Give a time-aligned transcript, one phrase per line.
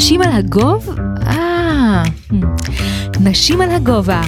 [0.00, 0.98] נשים על הגוב?
[1.26, 2.02] אה,
[3.24, 4.20] נשים על הגובה,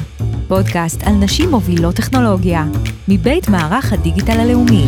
[0.49, 2.65] פודקאסט על נשים מובילות טכנולוגיה,
[3.09, 4.85] מבית מערך הדיגיטל הלאומי.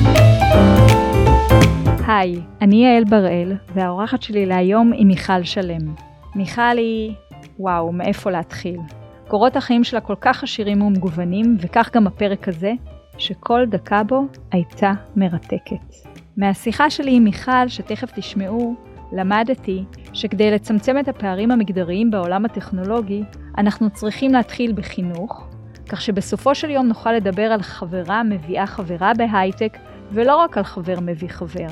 [2.07, 5.95] היי, אני יעל בראל, והאורחת שלי להיום היא מיכל שלם.
[6.35, 7.13] מיכל היא,
[7.59, 8.81] וואו, מאיפה להתחיל.
[9.29, 12.73] קורות החיים שלה כל כך עשירים ומגוונים, וכך גם הפרק הזה,
[13.19, 15.95] שכל דקה בו הייתה מרתקת.
[16.37, 18.75] מהשיחה שלי עם מיכל, שתכף תשמעו,
[19.13, 23.23] למדתי שכדי לצמצם את הפערים המגדריים בעולם הטכנולוגי,
[23.59, 25.47] אנחנו צריכים להתחיל בחינוך,
[25.89, 29.79] כך שבסופו של יום נוכל לדבר על חברה מביאה חברה בהייטק,
[30.13, 31.69] ולא רק על חבר מביא חבר.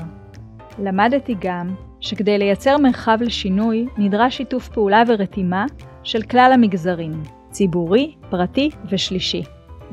[0.79, 5.65] למדתי גם שכדי לייצר מרחב לשינוי, נדרש שיתוף פעולה ורתימה
[6.03, 9.43] של כלל המגזרים, ציבורי, פרטי ושלישי.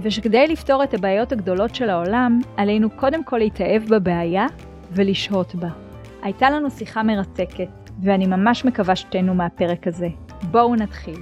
[0.03, 4.47] ושכדי לפתור את הבעיות הגדולות של העולם, עלינו קודם כל להתאהב בבעיה
[4.93, 5.69] ולשהות בה.
[6.23, 7.69] הייתה לנו שיחה מרתקת,
[8.03, 10.09] ואני ממש מקווה שתהנו מהפרק הזה.
[10.51, 11.19] בואו נתחיל.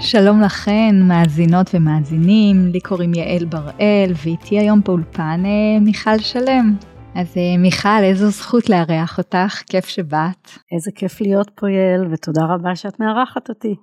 [0.00, 6.76] שלום לכן, מאזינות ומאזינים, לי קוראים יעל בראל, ואיתי היום באולפן אה, מיכל שלם.
[7.14, 10.50] אז אה, מיכל, איזו זכות לארח אותך, כיף שבאת.
[10.72, 13.74] איזה כיף להיות פה יעל, ותודה רבה שאת מארחת אותי.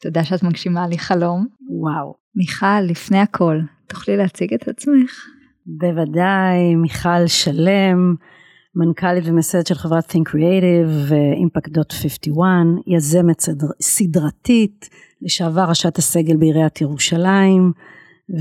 [0.00, 1.46] תודה שאת מגשימה לי חלום.
[1.70, 2.14] וואו.
[2.36, 5.37] מיכל, לפני הכל, תוכלי להציג את עצמך?
[5.68, 8.14] בוודאי, מיכל שלם,
[8.74, 12.40] מנכ"לית ומסיידת של חברת Think Creative ו-Impact.51,
[12.86, 14.88] יזמת סדר, סדרתית,
[15.22, 17.72] לשעבר ראשת הסגל בעיריית ירושלים,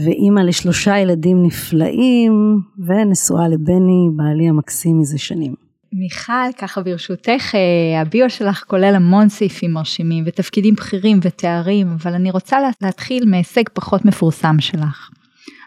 [0.06, 5.54] ואימא לשלושה ילדים נפלאים, ונשואה לבני, בעלי המקסים מזה שנים.
[5.94, 12.32] מיכל, ככה ברשותך, אה, הביו שלך כולל המון סעיפים מרשימים ותפקידים בכירים ותארים, אבל אני
[12.32, 15.10] רוצה להתחיל מהישג פחות מפורסם שלך.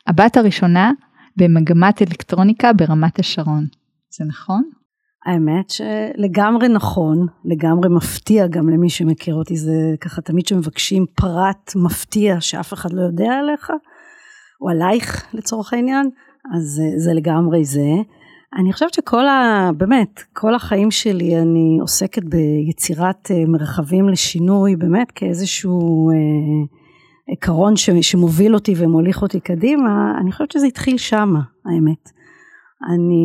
[0.07, 0.93] הבת הראשונה
[1.37, 3.67] במגמת אלקטרוניקה ברמת השרון.
[4.11, 4.63] זה נכון?
[5.27, 12.41] האמת שלגמרי נכון, לגמרי מפתיע גם למי שמכיר אותי, זה ככה תמיד שמבקשים פרט מפתיע
[12.41, 13.71] שאף אחד לא יודע עליך,
[14.61, 16.11] או עלייך לצורך העניין,
[16.55, 17.89] אז זה, זה לגמרי זה.
[18.59, 19.71] אני חושבת שכל ה...
[19.77, 26.11] באמת, כל החיים שלי אני עוסקת ביצירת אה, מרחבים לשינוי, באמת כאיזשהו...
[26.11, 26.80] אה,
[27.31, 32.11] עיקרון שמוביל אותי ומוליך אותי קדימה, אני חושבת שזה התחיל שמה, האמת.
[32.95, 33.25] אני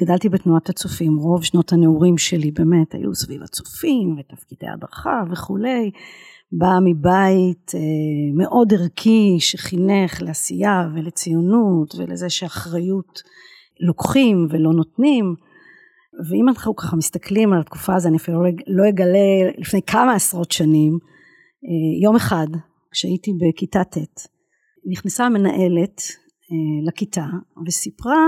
[0.00, 5.90] גדלתי בתנועת הצופים, רוב שנות הנעורים שלי באמת היו סביב הצופים ותפקידי הדרכה וכולי.
[6.52, 7.80] באה מבית אה,
[8.36, 13.22] מאוד ערכי שחינך לעשייה ולציונות ולזה שאחריות
[13.80, 15.34] לוקחים ולא נותנים.
[16.30, 20.98] ואם אנחנו ככה מסתכלים על התקופה הזו, אני אפילו לא אגלה לפני כמה עשרות שנים,
[21.64, 22.46] אה, יום אחד
[22.96, 24.28] כשהייתי בכיתה ט',
[24.90, 26.00] נכנסה המנהלת
[26.52, 27.24] אה, לכיתה
[27.66, 28.24] וסיפרה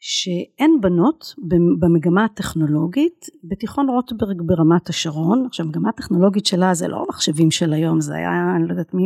[0.00, 1.34] שאין בנות
[1.80, 5.46] במגמה הטכנולוגית בתיכון רוטברג ברמת השרון.
[5.46, 9.02] עכשיו המגמה הטכנולוגית שלה זה לא מחשבים של היום, זה היה, אני לא יודעת מי,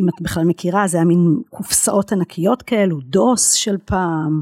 [0.00, 4.40] אם את בכלל מכירה, זה היה מין קופסאות ענקיות כאלו, דוס של פעם,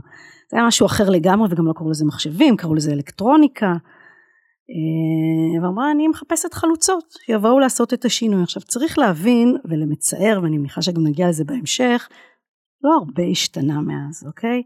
[0.51, 3.75] זה היה משהו אחר לגמרי וגם לא קראו לזה מחשבים, קראו לזה אלקטרוניקה.
[4.71, 8.43] אה, ואמרה אני מחפשת חלוצות שיבואו לעשות את השינוי.
[8.43, 12.09] עכשיו צריך להבין ולמצער ואני מניחה שגם נגיע לזה בהמשך,
[12.83, 14.63] לא הרבה השתנה מאז, אוקיי?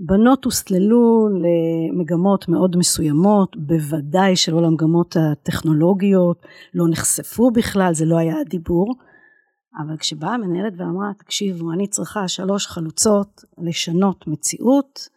[0.00, 8.40] בנות הוסללו למגמות מאוד מסוימות, בוודאי שלא למגמות הטכנולוגיות, לא נחשפו בכלל, זה לא היה
[8.40, 8.94] הדיבור.
[9.84, 15.08] אבל כשבאה המנהלת ואמרה, תקשיבו, אני צריכה שלוש חלוצות לשנות מציאות,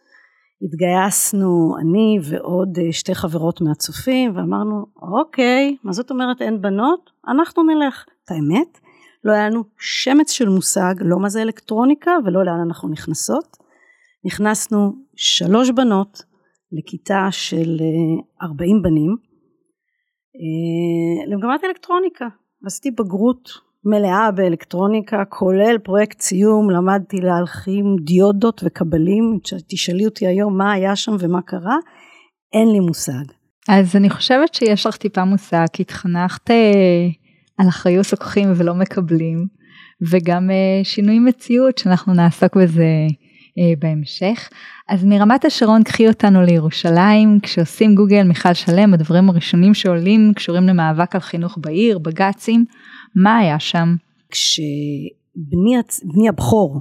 [0.62, 7.10] התגייסנו אני ועוד אה, שתי חברות מהצופים ואמרנו אוקיי מה זאת אומרת אין בנות?
[7.28, 8.04] אנחנו נלך.
[8.24, 8.78] את האמת
[9.24, 13.56] לא היה לנו שמץ של מושג לא מה זה אלקטרוניקה ולא לאן אנחנו נכנסות.
[14.24, 16.22] נכנסנו שלוש בנות
[16.72, 17.76] לכיתה של
[18.42, 19.16] 40 אה, בנים.
[20.36, 22.28] אה, למגמת אלקטרוניקה.
[22.66, 23.50] עשיתי בגרות
[23.84, 31.12] מלאה באלקטרוניקה, כולל פרויקט ציום, למדתי להלחים דיודות וקבלים, תשאלי אותי היום מה היה שם
[31.18, 31.76] ומה קרה,
[32.52, 33.24] אין לי מושג.
[33.68, 36.56] אז אני חושבת שיש לך טיפה מושג, כי התחנכת אה,
[37.58, 39.46] על אחריות לוקחים ולא מקבלים,
[40.10, 43.06] וגם אה, שינוי מציאות שאנחנו נעסוק בזה
[43.58, 44.48] אה, בהמשך.
[44.88, 51.14] אז מרמת השרון קחי אותנו לירושלים, כשעושים גוגל מיכל שלם, הדברים הראשונים שעולים קשורים למאבק
[51.14, 52.64] על חינוך בעיר, בג"צים.
[53.14, 53.88] מה היה שם?
[54.30, 56.80] כשבני הבכור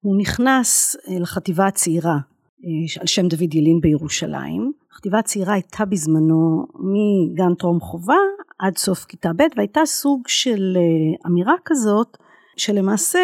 [0.00, 2.18] הוא נכנס אה, לחטיבה הצעירה
[2.64, 8.18] אה, על שם דוד ילין בירושלים, החטיבה הצעירה הייתה בזמנו מגן טרום חובה
[8.58, 12.16] עד סוף כיתה ב' והייתה סוג של אה, אמירה כזאת
[12.56, 13.20] שלמעשה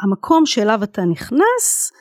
[0.00, 1.92] המקום שאליו אתה נכנס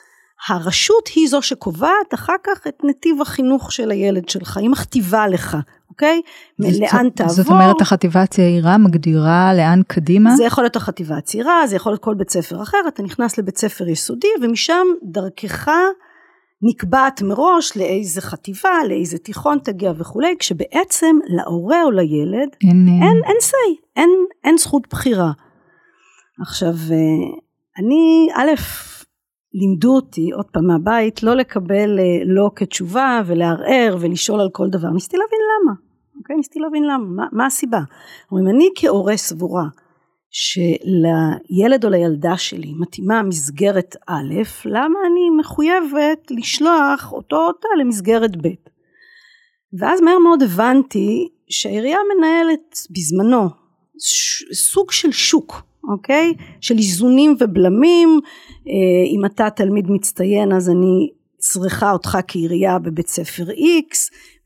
[0.47, 5.57] הרשות היא זו שקובעת אחר כך את נתיב החינוך של הילד שלך, היא מכתיבה לך,
[5.89, 6.21] אוקיי?
[6.59, 7.33] לאן תעבור.
[7.33, 10.35] זאת אומרת החטיבה הצעירה מגדירה לאן קדימה?
[10.35, 13.57] זה יכול להיות החטיבה הצעירה, זה יכול להיות כל בית ספר אחר, אתה נכנס לבית
[13.57, 15.69] ספר יסודי ומשם דרכך
[16.61, 23.37] נקבעת מראש לאיזה חטיבה, לאיזה תיכון תגיע וכולי, כשבעצם להורה או לילד אין, אין, אין
[23.41, 24.09] say, אין,
[24.43, 25.31] אין זכות בחירה.
[26.41, 27.39] עכשיו, אה,
[27.79, 28.55] אני, א',
[29.59, 34.89] לימדו אותי עוד פעם מהבית לא לקבל אה, לא כתשובה ולערער ולשאול על כל דבר,
[34.89, 35.73] ניסיתי להבין למה,
[36.17, 36.35] אוקיי?
[36.35, 37.79] ניסיתי להבין למה, מה, מה הסיבה.
[38.31, 39.63] אומרים, אני כהורה סבורה
[40.31, 44.33] שלילד או לילדה שלי מתאימה מסגרת א',
[44.65, 48.49] למה אני מחויבת לשלוח אותו או אותה למסגרת ב'.
[49.79, 53.49] ואז מהר מאוד הבנתי שהעירייה מנהלת בזמנו
[54.53, 55.61] סוג של שוק,
[55.91, 56.33] אוקיי?
[56.61, 58.19] של איזונים ובלמים,
[58.67, 58.73] אה,
[59.15, 63.95] אם אתה תלמיד מצטיין אז אני צריכה אותך כעירייה בבית ספר X,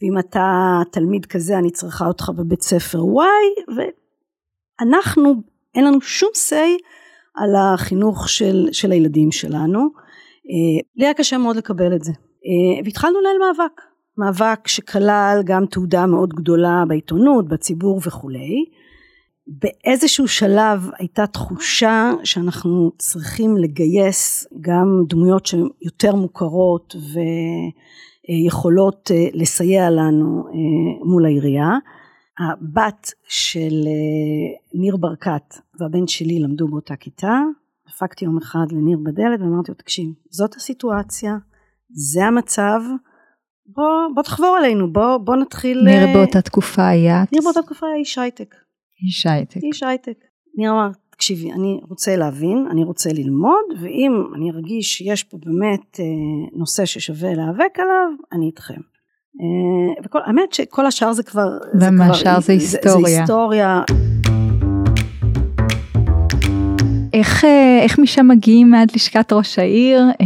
[0.01, 3.73] ואם אתה תלמיד כזה אני צריכה אותך בבית ספר Y,
[4.81, 5.33] ואנחנו
[5.75, 6.83] אין לנו שום say
[7.35, 9.79] על החינוך של, של הילדים שלנו.
[10.49, 12.11] אה, לי היה קשה מאוד לקבל את זה.
[12.11, 13.81] אה, והתחלנו לנהל מאבק,
[14.17, 18.65] מאבק שכלל גם תעודה מאוד גדולה בעיתונות, בציבור וכולי.
[19.49, 26.95] באיזשהו שלב הייתה תחושה שאנחנו צריכים לגייס גם דמויות שהן יותר מוכרות
[28.29, 30.43] ויכולות אה, לסייע לנו
[31.05, 31.69] מול העירייה.
[32.39, 37.41] הבת של אה, ניר ברקת והבן שלי למדו באותה כיתה,
[37.87, 41.37] דפקתי יום אחד לניר בדלת ואמרתי לו תקשיב זאת הסיטואציה,
[41.89, 42.81] זה המצב,
[43.65, 43.85] בוא,
[44.15, 45.81] בוא תחבור אלינו, בוא, בוא נתחיל...
[45.85, 47.23] ניר אה, באותה תקופה היה...
[47.31, 48.55] ניר באותה תקופה היה איש הייטק.
[49.05, 49.63] איש הייטק.
[49.63, 50.17] איש הייטק.
[50.57, 55.99] ניר אמר תקשיבי אני רוצה להבין, אני רוצה ללמוד ואם אני ארגיש שיש פה באמת
[55.99, 56.05] אה,
[56.59, 58.81] נושא ששווה להיאבק עליו, אני איתכם.
[59.41, 61.47] אה, וכל, האמת שכל השאר זה כבר,
[61.81, 62.95] ומה השאר זה היסטוריה.
[62.95, 63.81] זה, זה היסטוריה.
[67.13, 69.99] איך, אה, איך משם מגיעים עד לשכת ראש העיר?
[70.21, 70.25] אה,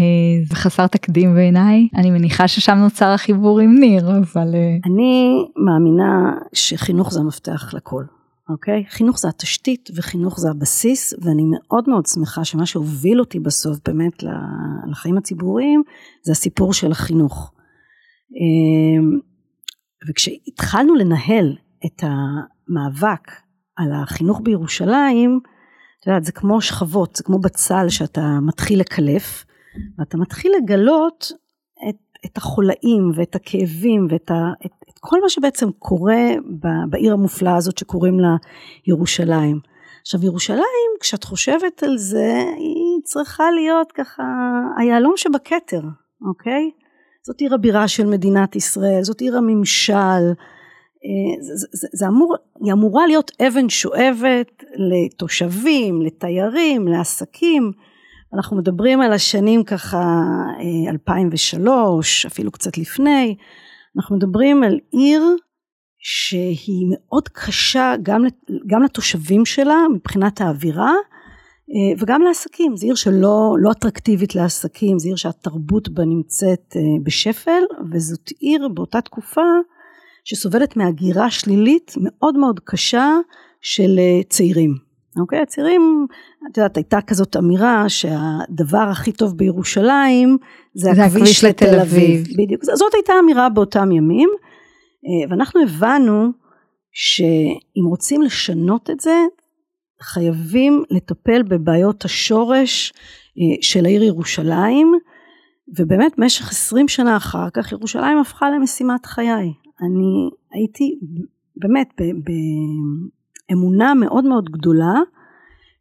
[0.50, 1.88] זה חסר תקדים בעיניי.
[1.96, 4.56] אני מניחה ששם נוצר החיבור עם ניר, אבל...
[4.86, 8.04] אני מאמינה שחינוך זה המפתח לכל,
[8.50, 8.86] אוקיי?
[8.90, 14.24] חינוך זה התשתית וחינוך זה הבסיס, ואני מאוד מאוד שמחה שמה שהוביל אותי בסוף באמת
[14.92, 15.84] לחיים הציבוריים,
[16.24, 17.54] זה הסיפור של החינוך.
[18.32, 19.20] אמ,
[20.10, 23.32] וכשהתחלנו לנהל את המאבק
[23.76, 25.40] על החינוך בירושלים,
[26.00, 29.46] את יודעת, זה כמו שכבות, זה כמו בצל שאתה מתחיל לקלף,
[30.00, 31.32] ואתה מתחיל לגלות
[31.90, 34.72] את, את החולאים ואת הכאבים ואת ה, את
[35.06, 36.24] כל מה שבעצם קורה
[36.90, 38.36] בעיר המופלאה הזאת שקוראים לה
[38.88, 39.60] ירושלים.
[40.02, 44.24] עכשיו ירושלים, כשאת חושבת על זה, היא צריכה להיות ככה
[44.78, 45.82] היהלום שבכתר,
[46.28, 46.72] אוקיי?
[47.26, 49.94] זאת עיר הבירה של מדינת ישראל, זאת עיר הממשל,
[51.06, 57.72] אה, זה, זה, זה אמור, היא אמורה להיות אבן שואבת לתושבים, לתיירים, לעסקים,
[58.34, 60.22] אנחנו מדברים על השנים ככה
[60.90, 63.36] 2003, אה, אפילו קצת לפני,
[63.98, 65.22] אנחנו מדברים על עיר
[66.00, 68.24] שהיא מאוד קשה גם,
[68.68, 70.92] גם לתושבים שלה מבחינת האווירה,
[71.70, 76.82] אה, וגם לעסקים, זו עיר שלא לא אטרקטיבית לעסקים, זו עיר שהתרבות בה נמצאת אה,
[77.04, 77.62] בשפל,
[77.92, 79.42] וזאת עיר באותה תקופה
[80.24, 83.10] שסובלת מהגירה שלילית מאוד מאוד קשה
[83.62, 84.93] של אה, צעירים.
[85.20, 85.40] אוקיי?
[85.40, 86.08] הצעירים,
[86.52, 90.38] את יודעת, הייתה כזאת אמירה שהדבר הכי טוב בירושלים
[90.74, 91.82] זה, זה הכביש לתל אביב.
[91.82, 92.28] אביב.
[92.38, 94.30] בדיוק, זאת הייתה אמירה באותם ימים,
[95.30, 96.32] ואנחנו הבנו
[96.92, 99.26] שאם רוצים לשנות את זה,
[100.02, 102.94] חייבים לטפל בבעיות השורש
[103.38, 104.94] אה, של העיר ירושלים
[105.80, 109.54] ובאמת במשך עשרים שנה אחר כך ירושלים הפכה למשימת חיי.
[109.82, 111.00] אני הייתי
[111.56, 111.88] באמת
[113.50, 114.94] באמונה מאוד מאוד גדולה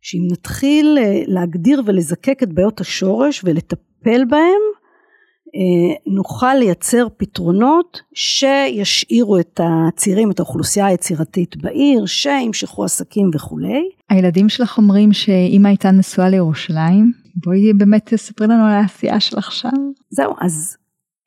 [0.00, 4.62] שאם נתחיל אה, להגדיר ולזקק את בעיות השורש ולטפל בהם
[5.54, 13.90] אה, נוכל לייצר פתרונות שישאירו את הצעירים, את האוכלוסייה היצירתית בעיר, שימשכו עסקים וכולי.
[14.10, 17.12] הילדים שלך אומרים שאמא הייתה נשואה לירושלים,
[17.44, 19.68] בואי באמת תספרי לנו על העשייה שלך שם.
[20.10, 20.76] זהו, אז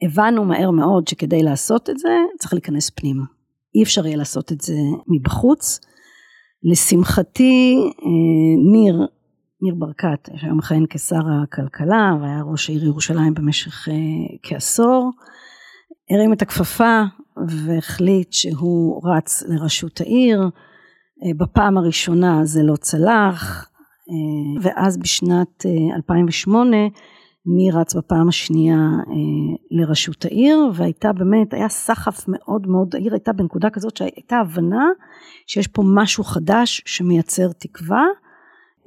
[0.01, 3.23] הבנו מהר מאוד שכדי לעשות את זה צריך להיכנס פנימה.
[3.75, 4.73] אי אפשר יהיה לעשות את זה
[5.07, 5.79] מבחוץ.
[6.63, 9.07] לשמחתי אה, ניר
[9.62, 13.91] ניר ברקת, שהיום מכהן כשר הכלכלה והיה ראש העיר ירושלים במשך uh,
[14.43, 15.12] כעשור,
[16.09, 17.01] הרים את הכפפה
[17.47, 23.69] והחליט שהוא רץ לראשות העיר, uh, בפעם הראשונה זה לא צלח,
[24.62, 26.77] ואז בשנת uh, 2008
[27.45, 33.33] ניר רץ בפעם השנייה אה, לראשות העיר והייתה באמת, היה סחף מאוד מאוד, העיר הייתה
[33.33, 34.85] בנקודה כזאת שהייתה הבנה
[35.47, 38.05] שיש פה משהו חדש שמייצר תקווה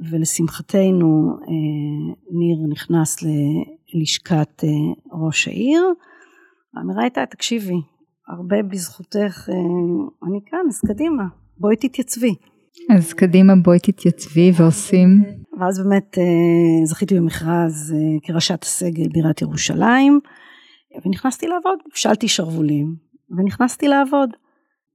[0.00, 3.16] ולשמחתנו אה, ניר נכנס
[3.94, 4.68] ללשכת אה,
[5.12, 5.84] ראש העיר.
[6.74, 7.80] האמירה הייתה תקשיבי
[8.28, 11.22] הרבה בזכותך אה, אני כאן אז קדימה
[11.58, 12.34] בואי תתייצבי.
[12.90, 15.37] אז קדימה בואי תתייצבי ועושים.
[15.58, 20.20] ואז באמת אה, זכיתי במכרז אה, כראשת הסגל בעיריית ירושלים
[21.04, 22.94] ונכנסתי לעבוד, הפשלתי שרוולים
[23.30, 24.30] ונכנסתי לעבוד.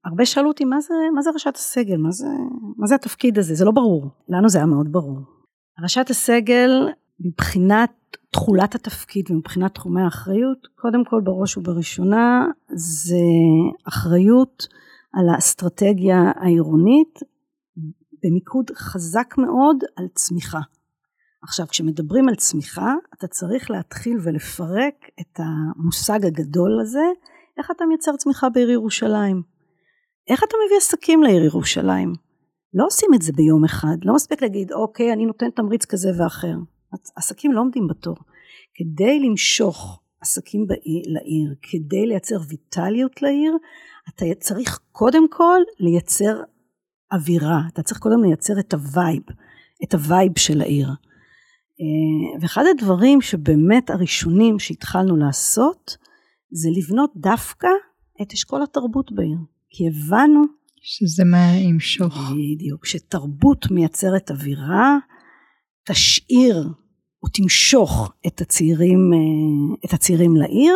[0.05, 2.27] הרבה שאלו אותי מה זה, מה זה ראשת הסגל, מה זה,
[2.77, 4.07] מה זה התפקיד הזה, זה לא ברור.
[4.29, 5.19] לנו זה היה מאוד ברור.
[5.81, 6.89] ראשת הסגל
[7.19, 7.91] מבחינת
[8.31, 13.15] תכולת התפקיד ומבחינת תחומי האחריות, קודם כל בראש ובראשונה זה
[13.87, 14.67] אחריות
[15.13, 17.19] על האסטרטגיה העירונית
[18.23, 20.59] במיקוד חזק מאוד על צמיחה.
[21.43, 27.05] עכשיו כשמדברים על צמיחה אתה צריך להתחיל ולפרק את המושג הגדול הזה
[27.57, 29.41] איך אתה מייצר צמיחה בעיר ירושלים.
[30.29, 32.13] איך אתה מביא עסקים לעיר ירושלים?
[32.73, 36.55] לא עושים את זה ביום אחד, לא מספיק להגיד אוקיי אני נותן תמריץ כזה ואחר.
[37.15, 38.15] עסקים לא עומדים בתור.
[38.75, 40.65] כדי למשוך עסקים
[41.05, 43.57] לעיר, כדי לייצר ויטליות לעיר,
[44.09, 46.41] אתה צריך קודם כל לייצר
[47.13, 49.23] אווירה, אתה צריך קודם לייצר את ה vibe,
[49.83, 50.87] את ה vibe של העיר.
[50.87, 55.97] אה, ואחד הדברים שבאמת הראשונים שהתחלנו לעשות,
[56.51, 57.67] זה לבנות דווקא
[58.21, 59.37] את אשכול התרבות בעיר.
[59.69, 60.41] כי הבנו
[60.81, 62.17] שזה מה ימשוך.
[62.31, 64.97] בדיוק, שתרבות מייצרת אווירה,
[65.85, 66.69] תשאיר
[67.23, 70.75] או תמשוך את הצעירים, אה, את הצעירים לעיר,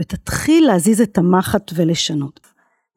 [0.00, 2.47] ותתחיל להזיז את המחט ולשנות.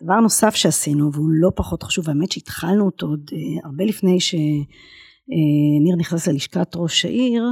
[0.03, 5.96] דבר נוסף שעשינו, והוא לא פחות חשוב, האמת שהתחלנו אותו עוד אה, הרבה לפני שניר
[5.98, 7.43] נכנס ללשכת ראש העיר,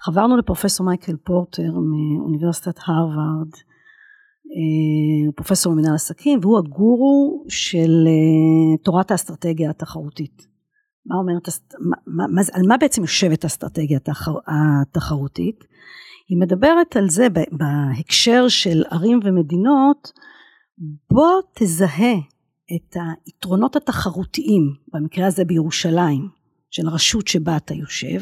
[0.00, 3.52] חברנו לפרופסור מייקל פורטר מאוניברסיטת הרווארד,
[4.52, 10.46] אה, פרופסור למנהל עסקים, והוא הגורו של אה, תורת האסטרטגיה התחרותית.
[11.06, 11.48] מה אומרת,
[12.06, 15.64] מה, מה, על מה בעצם יושבת האסטרטגיה התחר, התחרותית?
[16.28, 20.12] היא מדברת על זה בהקשר של ערים ומדינות,
[21.10, 22.14] בוא תזהה
[22.76, 22.96] את
[23.26, 26.28] היתרונות התחרותיים, במקרה הזה בירושלים,
[26.70, 28.20] של הרשות שבה אתה יושב,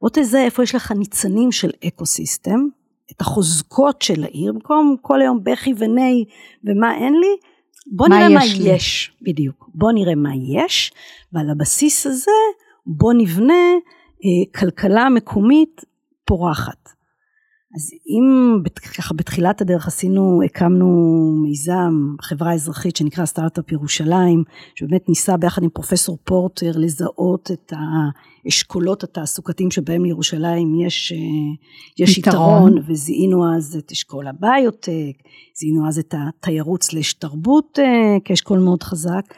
[0.00, 2.60] בוא תזהה איפה יש לך ניצנים של אקו סיסטם,
[3.12, 6.24] את החוזקות של העיר, במקום כל היום בכי וני
[6.64, 7.36] ומה אין לי,
[7.92, 10.30] בוא נראה מה יש, יש, בדיוק, בוא נראה מה
[10.64, 10.92] יש,
[11.32, 12.30] ועל הבסיס הזה
[12.86, 13.54] בוא נבנה
[14.24, 15.84] אה, כלכלה מקומית
[16.24, 16.95] פורחת.
[17.76, 18.58] אז אם
[18.96, 20.86] ככה בתחילת הדרך עשינו, הקמנו
[21.42, 29.04] מיזם, חברה אזרחית שנקרא סטארט-אפ ירושלים, שבאמת ניסה ביחד עם פרופסור פורטר לזהות את האשכולות
[29.04, 31.18] התעסוקתיים שבהם לירושלים יש, אה,
[31.98, 35.16] יש יתרון, וזיהינו אז את אשכול הביוטק,
[35.58, 39.34] זיהינו אז את התיירות סלש תרבות אה, כאשכול מאוד חזק.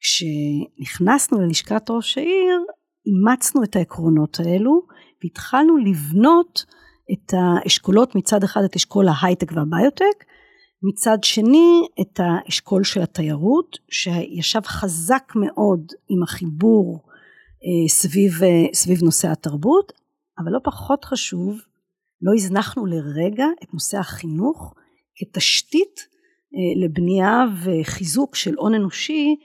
[0.00, 2.60] כשנכנסנו ללשכת ראש העיר,
[3.06, 4.82] אימצנו את העקרונות האלו
[5.22, 6.64] והתחלנו לבנות
[7.12, 10.24] את האשכולות, מצד אחד את אשכול ההייטק והביוטק,
[10.82, 17.00] מצד שני את האשכול של התיירות, שישב חזק מאוד עם החיבור
[17.64, 19.92] אה, סביב, אה, סביב נושא התרבות,
[20.38, 21.60] אבל לא פחות חשוב,
[22.22, 24.74] לא הזנחנו לרגע את נושא החינוך
[25.16, 26.00] כתשתית
[26.54, 29.36] אה, לבנייה וחיזוק של הון אנושי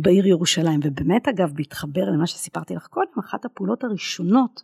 [0.00, 0.80] בעיר ירושלים.
[0.84, 4.62] ובאמת אגב, בהתחבר למה שסיפרתי לך קודם, אחת הפעולות הראשונות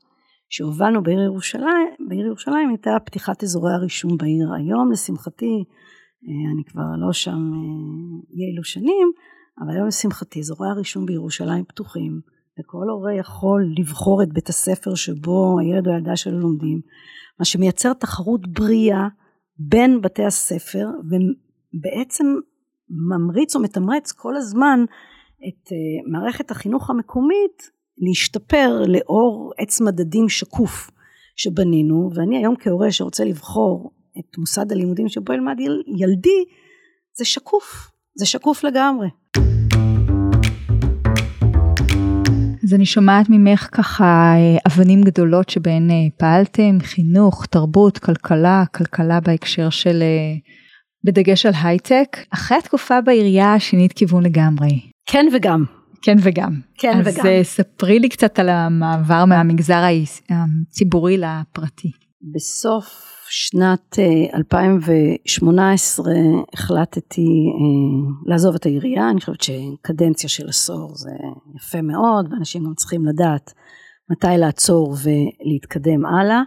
[0.48, 4.48] שהובלנו בעיר ירושלים, בעיר ירושלים הייתה פתיחת אזורי הרישום בעיר.
[4.56, 5.64] היום לשמחתי,
[6.24, 9.12] אה, אני כבר לא שם אה, אלו שנים,
[9.60, 12.20] אבל היום לשמחתי אזורי הרישום בירושלים פתוחים,
[12.60, 16.80] וכל הורה יכול לבחור את בית הספר שבו הילד או הילדה שלו לומדים,
[17.38, 19.08] מה שמייצר תחרות בריאה
[19.58, 22.26] בין בתי הספר, ובעצם
[22.88, 24.84] ממריץ או מתמרץ כל הזמן
[25.48, 30.90] את אה, מערכת החינוך המקומית להשתפר לאור עץ מדדים שקוף
[31.36, 35.56] שבנינו ואני היום כהורה שרוצה לבחור את מוסד הלימודים שבו ילמד
[35.98, 36.44] ילדי
[37.18, 39.08] זה שקוף זה שקוף לגמרי.
[42.64, 44.04] אז אני שומעת ממך ככה
[44.36, 50.34] אה, אבנים גדולות שבהן אה, פעלתם, חינוך, תרבות, כלכלה, כלכלה בהקשר של, אה,
[51.04, 52.16] בדגש על הייטק.
[52.30, 54.80] אחרי התקופה בעירייה שינית כיוון לגמרי.
[55.06, 55.75] כן וגם.
[56.02, 56.60] כן וגם.
[56.78, 57.26] כן אז וגם.
[57.26, 59.82] אז ספרי לי קצת על המעבר מהמגזר
[60.30, 61.90] הציבורי לפרטי.
[62.34, 63.98] בסוף שנת
[64.34, 66.18] 2018 אה,
[66.54, 71.10] החלטתי אה, לעזוב את העירייה, אני חושבת שקדנציה של עשור זה
[71.56, 73.52] יפה מאוד, ואנשים גם צריכים לדעת
[74.10, 76.42] מתי לעצור ולהתקדם הלאה.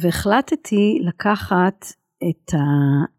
[0.00, 1.86] והחלטתי לקחת
[2.28, 2.54] את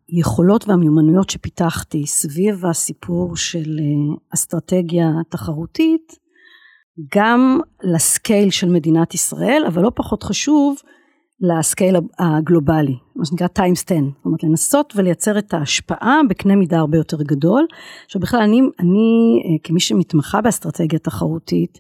[0.09, 6.21] היכולות והמיומנויות שפיתחתי סביב הסיפור של אה, אסטרטגיה תחרותית,
[7.15, 10.77] גם לסקייל של מדינת ישראל, אבל לא פחות חשוב,
[11.41, 16.97] לסקייל הגלובלי, מה שנקרא טיימס 10, זאת אומרת לנסות ולייצר את ההשפעה בקנה מידה הרבה
[16.97, 17.65] יותר גדול.
[18.05, 21.79] עכשיו בכלל אני, אני אה, כמי שמתמחה באסטרטגיה תחרותית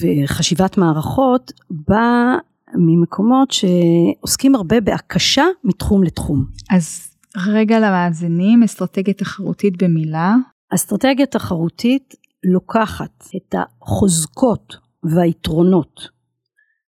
[0.00, 2.36] וחשיבת מערכות, באה
[2.76, 6.44] ממקומות שעוסקים הרבה בהקשה מתחום לתחום.
[6.70, 7.16] אז
[7.46, 10.34] רגע למאזינים, אסטרטגיה תחרותית במילה.
[10.74, 12.14] אסטרטגיה תחרותית
[12.44, 14.76] לוקחת את החוזקות
[15.14, 16.14] והיתרונות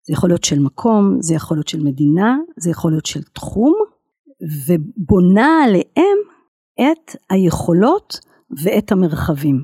[0.07, 3.73] זה יכול להיות של מקום, זה יכול להיות של מדינה, זה יכול להיות של תחום,
[4.67, 6.17] ובונה עליהם
[6.73, 8.19] את היכולות
[8.63, 9.63] ואת המרחבים.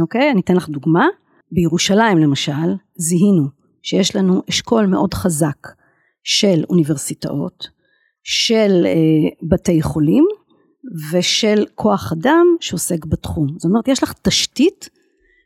[0.00, 0.30] אוקיי?
[0.30, 1.06] אני אתן לך דוגמה.
[1.52, 3.48] בירושלים למשל, זיהינו
[3.82, 5.68] שיש לנו אשכול מאוד חזק
[6.24, 7.68] של אוניברסיטאות,
[8.22, 10.24] של אה, בתי חולים
[11.12, 13.46] ושל כוח אדם שעוסק בתחום.
[13.58, 14.88] זאת אומרת, יש לך תשתית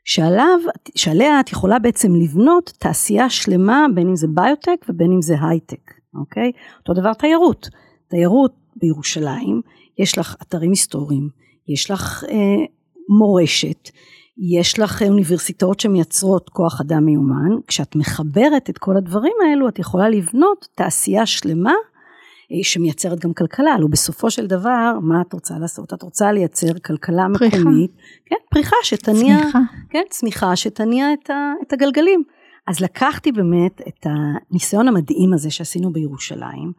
[0.05, 0.59] שעליו,
[0.95, 5.93] שעליה את יכולה בעצם לבנות תעשייה שלמה, בין אם זה ביוטק ובין אם זה הייטק,
[6.15, 6.53] אוקיי?
[6.81, 7.69] אותו דבר תיירות.
[8.09, 9.61] תיירות בירושלים,
[9.99, 11.29] יש לך אתרים היסטוריים,
[11.69, 12.65] יש לך אה,
[13.19, 13.91] מורשת,
[14.39, 20.09] יש לך אוניברסיטאות שמייצרות כוח אדם מיומן, כשאת מחברת את כל הדברים האלו, את יכולה
[20.09, 21.75] לבנות תעשייה שלמה
[22.53, 25.93] אה, שמייצרת גם כלכלה, הלוא בסופו של דבר, מה את רוצה לעשות?
[25.93, 27.59] את רוצה לייצר כלכלה פריחה.
[27.59, 27.91] מקומית,
[28.27, 29.59] כן, פריחה שתניע, צמיחה,
[29.91, 32.23] כן, צמיחה שתניע את, ה, את הגלגלים.
[32.67, 36.73] אז לקחתי באמת את הניסיון המדהים הזה שעשינו בירושלים,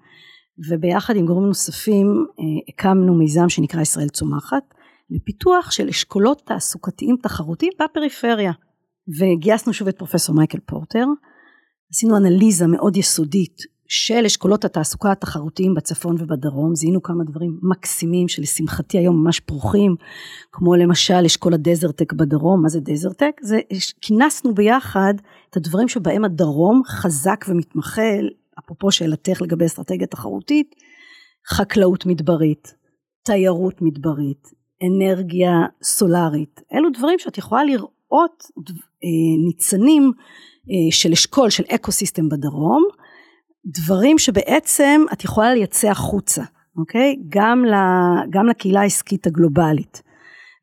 [0.70, 4.74] וביחד עם גורמים נוספים אה, הקמנו מיזם שנקרא ישראל צומחת,
[5.10, 8.52] לפיתוח של אשכולות תעסוקתיים תחרותיים בפריפריה.
[9.20, 11.06] וגייסנו שוב את פרופסור מייקל פורטר,
[11.92, 18.98] עשינו אנליזה מאוד יסודית של אשכולות התעסוקה התחרותיים בצפון ובדרום, זיהינו כמה דברים מקסימים שלשמחתי
[18.98, 19.96] היום ממש פרוחים,
[20.52, 23.32] כמו למשל אשכול הדזרטק בדרום, מה זה דזרטק?
[23.42, 23.60] זה
[24.02, 25.14] כינסנו ביחד
[25.50, 28.12] את הדברים שבהם הדרום חזק ומתמחה,
[28.60, 30.76] אפרופו שאלתך לגבי אסטרטגיה תחרותית,
[31.50, 32.76] חקלאות מדברית,
[33.24, 34.48] תיירות מדברית,
[34.84, 35.52] אנרגיה
[35.84, 40.12] סולארית, אלו דברים שאת יכולה לראות אה, ניצנים
[40.70, 42.84] אה, של אשכול של eco system בדרום,
[43.66, 46.44] דברים שבעצם את יכולה לייצא החוצה,
[46.78, 47.16] אוקיי?
[47.30, 47.74] גם, ל,
[48.30, 50.02] גם לקהילה העסקית הגלובלית.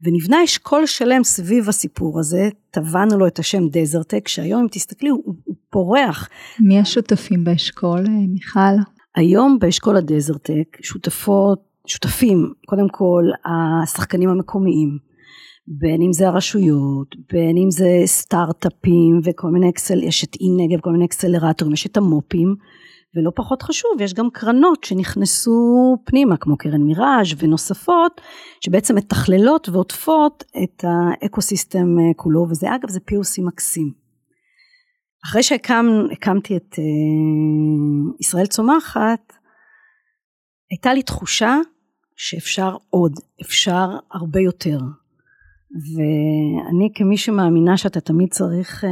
[0.03, 5.23] ונבנה אשכול שלם סביב הסיפור הזה, טבענו לו את השם DeserTech, שהיום אם תסתכלי הוא,
[5.45, 6.29] הוא פורח.
[6.61, 8.83] מי השותפים באשכול, אה, מיכל?
[9.17, 14.99] היום באשכול ה DeserTech שותפות, שותפים קודם כל השחקנים המקומיים,
[15.67, 20.81] בין אם זה הרשויות, בין אם זה סטארט-אפים וכל מיני אקסל, יש את אי נגב,
[20.81, 22.55] כל מיני אקסלרטורים, יש את המו"פים.
[23.17, 25.61] ולא פחות חשוב, יש גם קרנות שנכנסו
[26.05, 28.21] פנימה, כמו קרן מיראז' ונוספות,
[28.65, 33.93] שבעצם מתכללות ועוטפות את האקוסיסטם אה, כולו, וזה אגב, זה POC מקסים.
[35.25, 36.85] אחרי שהקמתי את אה,
[38.21, 39.33] ישראל צומחת,
[40.71, 41.57] הייתה לי תחושה
[42.17, 44.79] שאפשר עוד, אפשר הרבה יותר.
[45.75, 48.89] ואני כמי שמאמינה שאתה תמיד צריך uh,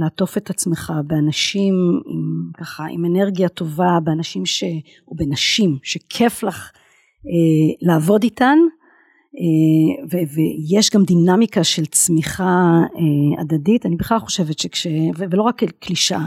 [0.00, 1.74] לעטוף את עצמך באנשים
[2.06, 4.64] עם ככה עם אנרגיה טובה, באנשים ש...
[5.08, 10.16] או בנשים שכיף לך uh, לעבוד איתן uh, ו...
[10.34, 14.86] ויש גם דינמיקה של צמיחה uh, הדדית, אני בכלל חושבת שכש...
[15.16, 16.26] ולא רק קלישאה,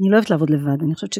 [0.00, 1.12] אני לא אוהבת לעבוד לבד, אני חושבת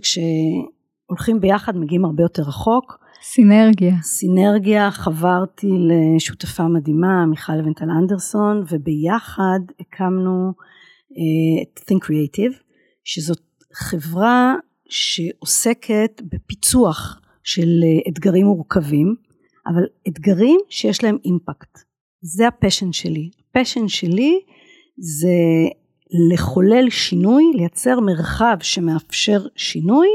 [1.06, 3.94] שכשהולכים ביחד מגיעים הרבה יותר רחוק סינרגיה.
[4.02, 10.52] סינרגיה, חברתי לשותפה מדהימה, מיכל לבנטל אנדרסון, וביחד הקמנו
[11.12, 12.62] אה, את uh, Think Creative,
[13.04, 13.40] שזאת
[13.72, 14.54] חברה
[14.88, 19.14] שעוסקת בפיצוח של uh, אתגרים מורכבים,
[19.66, 21.78] אבל אתגרים שיש להם אימפקט.
[22.22, 23.30] זה ה passion שלי.
[23.50, 24.40] ה passion שלי
[24.98, 25.36] זה
[26.32, 30.08] לחולל שינוי, לייצר מרחב שמאפשר שינוי,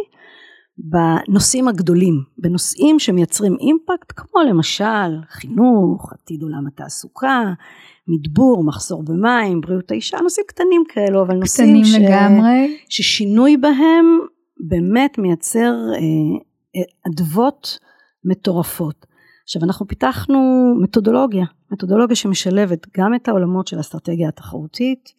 [0.83, 7.43] בנושאים הגדולים, בנושאים שמייצרים אימפקט, כמו למשל חינוך, עתיד עולם התעסוקה,
[8.07, 11.95] מדבור, מחסור במים, בריאות האישה, נושאים קטנים כאלו, אבל נושאים ש...
[11.95, 12.77] לגמרי.
[12.89, 14.19] ששינוי בהם
[14.67, 17.79] באמת מייצר אה, אדוות
[18.25, 19.05] מטורפות.
[19.43, 25.09] עכשיו אנחנו פיתחנו מתודולוגיה, מתודולוגיה שמשלבת גם את העולמות של האסטרטגיה התחרותית,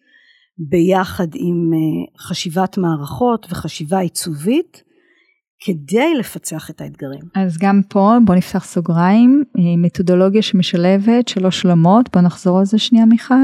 [0.59, 4.83] ביחד עם אה, חשיבת מערכות וחשיבה עיצובית,
[5.64, 7.22] כדי לפצח את האתגרים.
[7.35, 12.79] אז גם פה בוא נפתח סוגריים, אה, מתודולוגיה שמשלבת שלוש עולמות, בוא נחזור על זה
[12.79, 13.35] שנייה מיכל.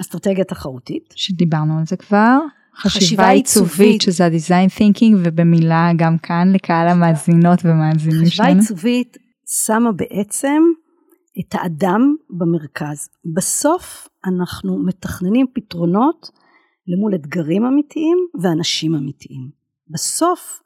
[0.00, 1.14] אסטרטגיה תחרותית.
[1.16, 2.38] שדיברנו על זה כבר.
[2.76, 8.48] חשיבה עיצובית, שזה ה-design thinking, ובמילה גם כאן לקהל המאזינות ומאזינים שלנו.
[8.48, 9.16] חשיבה עיצובית
[9.66, 10.62] שמה בעצם
[11.40, 13.08] את האדם במרכז.
[13.36, 16.30] בסוף אנחנו מתכננים פתרונות
[16.86, 19.50] למול אתגרים אמיתיים ואנשים אמיתיים.
[19.90, 20.60] בסוף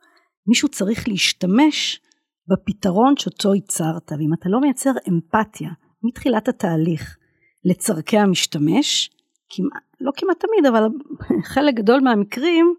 [0.46, 2.00] מישהו צריך להשתמש
[2.48, 5.70] בפתרון שאותו ייצרת, ואם אתה לא מייצר אמפתיה
[6.02, 7.16] מתחילת התהליך
[7.64, 9.10] לצורכי המשתמש,
[9.50, 10.88] כמעט, לא כמעט תמיד, אבל
[11.54, 12.74] חלק גדול מהמקרים,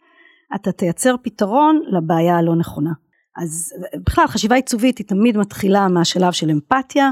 [0.55, 2.91] אתה תייצר פתרון לבעיה הלא נכונה.
[3.41, 3.73] אז
[4.05, 7.09] בכלל חשיבה עיצובית היא תמיד מתחילה מהשלב של אמפתיה,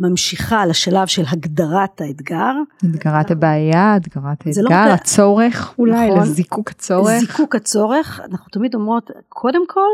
[0.00, 2.52] ממשיכה לשלב של הגדרת האתגר.
[2.84, 7.18] הגדרת הבעיה, הגדרת לא האתגר, לא הצורך אולי, נכון, לזיקוק הצורך.
[7.18, 9.88] זיקוק הצורך, אנחנו תמיד אומרות, קודם כל,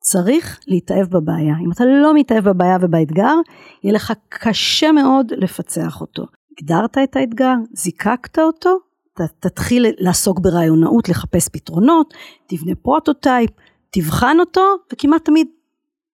[0.00, 1.54] צריך להתאהב בבעיה.
[1.64, 3.34] אם אתה לא מתאהב בבעיה ובאתגר,
[3.84, 6.26] יהיה לך קשה מאוד לפצח אותו.
[6.58, 8.78] הגדרת את האתגר, זיקקת אותו,
[9.40, 12.14] תתחיל לעסוק ברעיונאות, לחפש פתרונות,
[12.46, 13.50] תבנה prototype,
[13.90, 15.46] תבחן אותו, וכמעט תמיד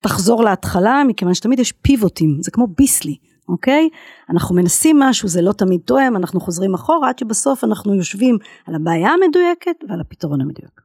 [0.02, 3.16] תחזור להתחלה, מכיוון שתמיד יש פיבוטים, זה כמו ביסלי,
[3.48, 3.88] אוקיי?
[4.30, 8.74] אנחנו מנסים משהו, זה לא תמיד תואם, אנחנו חוזרים אחורה, עד שבסוף אנחנו יושבים על
[8.74, 10.80] הבעיה המדויקת ועל הפתרון המדויק.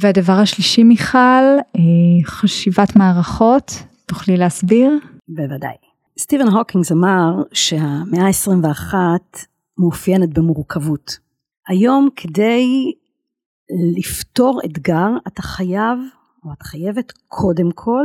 [0.00, 1.18] והדבר השלישי, מיכל,
[1.76, 1.80] אה,
[2.24, 3.72] חשיבת מערכות,
[4.06, 4.90] תוכלי להסביר?
[5.28, 5.74] בוודאי.
[6.18, 8.94] סטיבן הוקינגס אמר שהמאה ה-21
[9.78, 11.18] מאופיינת במורכבות.
[11.68, 12.92] היום כדי
[13.96, 15.98] לפתור אתגר, אתה חייב,
[16.44, 18.04] או את חייבת קודם כל,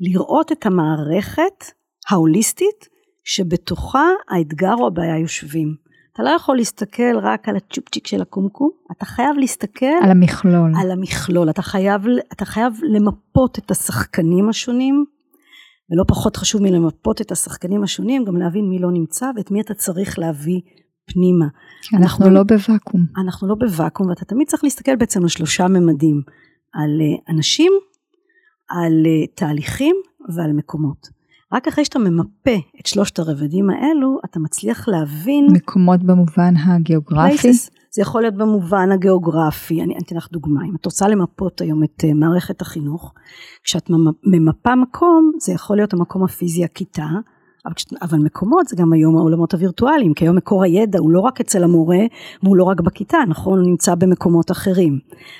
[0.00, 1.64] לראות את המערכת
[2.10, 2.88] ההוליסטית
[3.24, 5.84] שבתוכה האתגר או הבעיה יושבים.
[6.12, 10.72] אתה לא יכול להסתכל רק על הצ'ופצ'יק של הקומקום, אתה חייב להסתכל על המכלול.
[10.82, 12.02] על המכלול, אתה חייב,
[12.32, 15.04] אתה חייב למפות את השחקנים השונים,
[15.90, 19.74] ולא פחות חשוב מלמפות את השחקנים השונים, גם להבין מי לא נמצא ואת מי אתה
[19.74, 20.60] צריך להביא
[21.06, 21.46] פנימה.
[21.94, 23.06] אנחנו, אנחנו לא בוואקום.
[23.24, 26.22] אנחנו לא בוואקום, ואתה תמיד צריך להסתכל בעצם על שלושה ממדים,
[26.72, 27.72] על אה, אנשים,
[28.68, 29.96] על אה, תהליכים
[30.28, 31.08] ועל מקומות.
[31.52, 35.46] רק אחרי שאתה ממפה את שלושת הרבדים האלו, אתה מצליח להבין...
[35.52, 37.48] מקומות במובן הגיאוגרפי?
[37.48, 37.70] places.
[37.94, 39.82] זה יכול להיות במובן הגיאוגרפי.
[39.82, 40.64] אני אתן לך דוגמה.
[40.64, 43.14] אם את רוצה למפות היום את אה, מערכת החינוך,
[43.64, 43.90] כשאת
[44.24, 47.06] ממפה מקום, זה יכול להיות המקום הפיזי הכיתה,
[47.66, 51.40] אבל, אבל מקומות זה גם היום העולמות הווירטואליים, כי היום מקור הידע הוא לא רק
[51.40, 52.00] אצל המורה
[52.42, 53.58] והוא לא רק בכיתה, נכון?
[53.58, 54.98] הוא נמצא במקומות אחרים.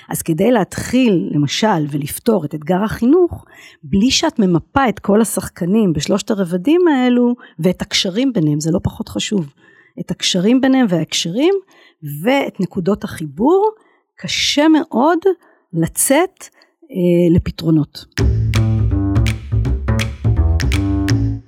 [0.09, 3.45] אז כדי להתחיל למשל ולפתור את אתגר החינוך,
[3.83, 9.09] בלי שאת ממפה את כל השחקנים בשלושת הרבדים האלו ואת הקשרים ביניהם, זה לא פחות
[9.09, 9.53] חשוב.
[9.99, 11.53] את הקשרים ביניהם וההקשרים
[12.23, 13.71] ואת נקודות החיבור,
[14.17, 15.19] קשה מאוד
[15.73, 16.43] לצאת
[16.91, 18.05] אה, לפתרונות.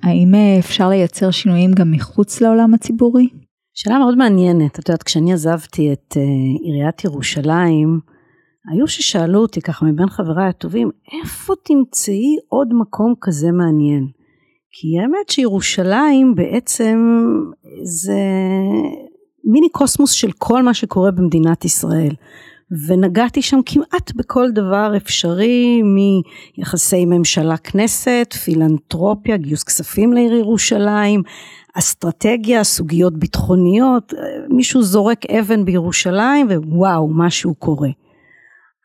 [0.08, 3.28] האם אה, אפשר לייצר שינויים גם מחוץ לעולם הציבורי?
[3.74, 4.78] שאלה מאוד מעניינת.
[4.78, 8.00] את יודעת, כשאני עזבתי את uh, עיריית ירושלים,
[8.72, 10.90] היו ששאלו אותי ככה מבין חבריי הטובים,
[11.22, 14.06] איפה תמצאי עוד מקום כזה מעניין?
[14.72, 16.98] כי האמת שירושלים בעצם
[17.82, 18.20] זה
[19.44, 22.14] מיני קוסמוס של כל מה שקורה במדינת ישראל.
[22.86, 31.22] ונגעתי שם כמעט בכל דבר אפשרי מיחסי ממשלה כנסת, פילנטרופיה, גיוס כספים לעיר ירושלים,
[31.74, 34.12] אסטרטגיה, סוגיות ביטחוניות,
[34.48, 37.90] מישהו זורק אבן בירושלים ווואו משהו קורה.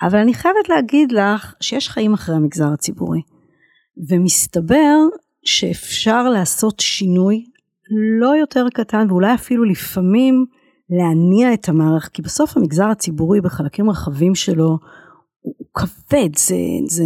[0.02, 3.22] אבל אני חייבת להגיד לך שיש חיים אחרי המגזר הציבורי
[4.10, 4.98] ומסתבר
[5.46, 7.46] שאפשר לעשות שינוי
[8.20, 10.46] לא יותר קטן ואולי אפילו לפעמים
[10.90, 14.78] להניע את המערכת, כי בסוף המגזר הציבורי בחלקים רחבים שלו
[15.42, 16.56] הוא כבד, זה,
[16.88, 17.04] זה,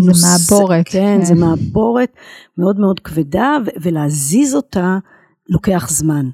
[0.00, 0.88] זה נוס, מעבורת.
[0.88, 2.12] כן, כן, זה מעבורת
[2.58, 4.98] מאוד מאוד כבדה, ולהזיז אותה
[5.48, 6.26] לוקח זמן.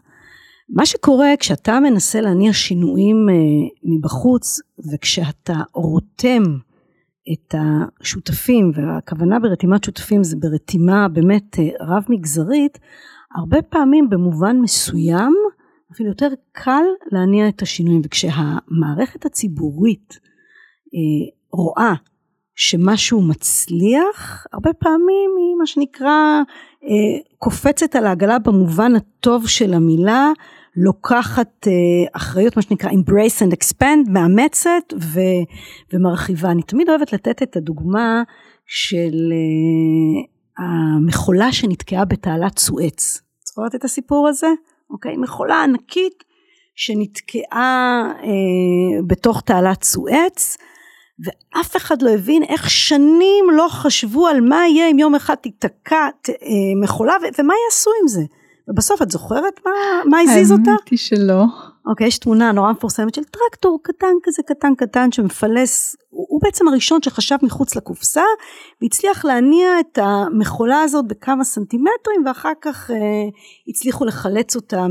[0.69, 3.35] מה שקורה כשאתה מנסה להניע שינויים אה,
[3.85, 4.61] מבחוץ,
[4.93, 6.43] וכשאתה רותם
[7.33, 7.55] את
[8.01, 12.79] השותפים, והכוונה ברתימת שותפים זה ברתימה באמת אה, רב מגזרית,
[13.37, 15.35] הרבה פעמים במובן מסוים
[15.93, 20.19] אפילו יותר קל להניע את השינויים וכשהמערכת הציבורית
[20.95, 21.95] אה, רואה
[22.55, 26.43] שמשהו מצליח הרבה פעמים היא מה שנקרא
[26.85, 30.33] אה, קופצת על העגלה במובן הטוב של המילה
[30.77, 31.73] לוקחת אה,
[32.13, 35.21] אחריות מה שנקרא embrace and expand מאמצת ו,
[35.93, 38.23] ומרחיבה אני תמיד אוהבת לתת את הדוגמה
[38.67, 44.49] של אה, המכולה שנתקעה בתעלת סואץ זוכרת את הסיפור הזה?
[44.91, 45.17] אוקיי?
[45.17, 46.25] מכולה ענקית
[46.75, 50.57] שנתקעה אה, בתוך תעלת סואץ
[51.25, 56.09] ואף אחד לא הבין איך שנים לא חשבו על מה יהיה אם יום אחד תיתקע
[56.29, 56.35] אה,
[56.83, 58.23] מכולה ו- ומה יעשו עם זה.
[58.69, 59.71] ובסוף את זוכרת מה,
[60.05, 60.71] מה הזיז אותה?
[60.71, 61.45] האמת היא שלא.
[61.87, 66.69] אוקיי, יש תמונה נורא מפורסמת של טרקטור קטן כזה, קטן קטן, שמפלס, הוא, הוא בעצם
[66.69, 68.23] הראשון שחשב מחוץ לקופסה,
[68.83, 72.97] והצליח להניע את המכולה הזאת בכמה סנטימטרים, ואחר כך אה,
[73.69, 74.87] הצליחו לחלץ אותה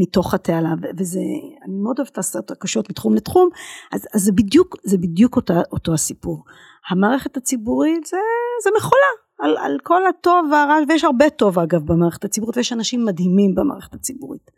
[0.00, 1.20] מתוך התעלה, וזה,
[1.64, 3.48] אני מאוד אוהבת לעשות הקשות מתחום לתחום,
[3.92, 6.44] אז, אז זה בדיוק, זה בדיוק אותה, אותו הסיפור.
[6.90, 8.16] המערכת הציבורית זה,
[8.64, 13.04] זה מכולה, על, על כל הטוב והרע, ויש הרבה טוב אגב במערכת הציבורית, ויש אנשים
[13.04, 14.50] מדהימים במערכת הציבורית.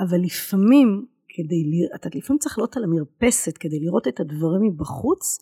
[0.00, 5.38] אבל לפעמים, כדי, אתה לפעמים צריך לעלות על המרפסת כדי לראות את הדברים מבחוץ,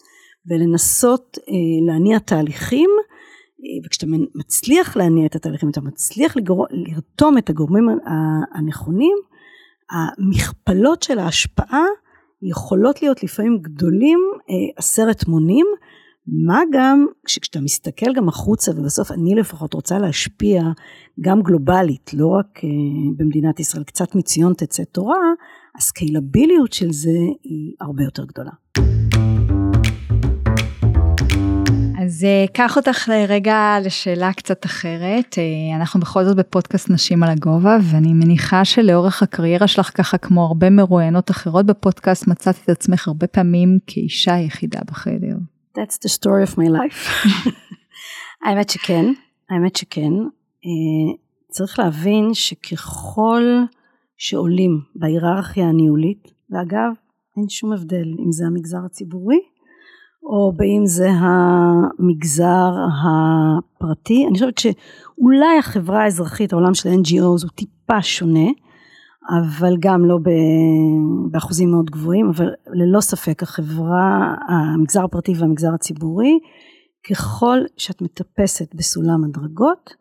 [0.46, 2.90] ולנסות אה, להניע תהליכים,
[3.60, 7.88] אה, וכשאתה מצליח להניע את התהליכים, אתה מצליח לגור, לרתום את הגורמים
[8.54, 9.16] הנכונים,
[9.90, 11.84] המכפלות של ההשפעה
[12.42, 15.66] יכולות להיות לפעמים גדולים אה, עשרת מונים,
[16.26, 20.62] מה גם כשאתה מסתכל גם החוצה ובסוף אני לפחות רוצה להשפיע
[21.20, 22.62] גם גלובלית לא רק uh,
[23.16, 25.32] במדינת ישראל קצת מציון תצא תורה
[25.76, 28.50] הסקיילביליות של זה היא הרבה יותר גדולה.
[32.02, 37.30] אז אה, קח אותך רגע לשאלה קצת אחרת אה, אנחנו בכל זאת בפודקאסט נשים על
[37.30, 43.08] הגובה ואני מניחה שלאורך הקריירה שלך ככה כמו הרבה מרואיינות אחרות בפודקאסט מצאת את עצמך
[43.08, 45.36] הרבה פעמים כאישה יחידה בחדר.
[45.74, 47.28] That's the story of my life.
[48.44, 49.04] האמת שכן,
[49.50, 50.12] האמת שכן.
[50.64, 51.16] Uh,
[51.48, 53.42] צריך להבין שככל
[54.16, 56.92] שעולים בהיררכיה הניהולית, ואגב,
[57.36, 59.40] אין שום הבדל אם זה המגזר הציבורי,
[60.22, 62.72] או באם זה המגזר
[63.04, 64.24] הפרטי.
[64.26, 68.50] אני חושבת שאולי החברה האזרחית, העולם של NGOs הוא טיפה שונה,
[69.38, 70.18] אבל גם לא
[71.30, 76.38] באחוזים מאוד גבוהים, אבל ללא ספק החברה, המגזר הפרטי והמגזר הציבורי,
[77.10, 79.94] ככל שאת מטפסת בסולם הדרגות,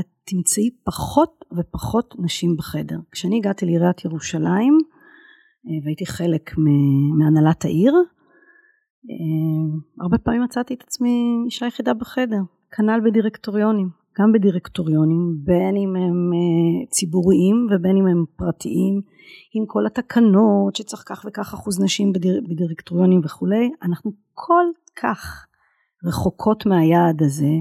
[0.00, 2.98] את תמצאי פחות ופחות נשים בחדר.
[3.12, 4.78] כשאני הגעתי לעיריית ירושלים,
[5.66, 6.50] אה, והייתי חלק
[7.18, 7.94] מהנהלת העיר,
[9.10, 12.40] אה, הרבה פעמים מצאתי את עצמי אישה יחידה בחדר,
[12.76, 13.97] כנ"ל בדירקטוריונים.
[14.20, 19.00] גם בדירקטוריונים, בין אם הם אה, ציבוריים ובין אם הם פרטיים,
[19.54, 24.64] עם כל התקנות שצריך כך וכך אחוז נשים בדיר, בדירקטוריונים וכולי, אנחנו כל
[25.02, 25.46] כך
[26.04, 27.52] רחוקות מהיעד הזה.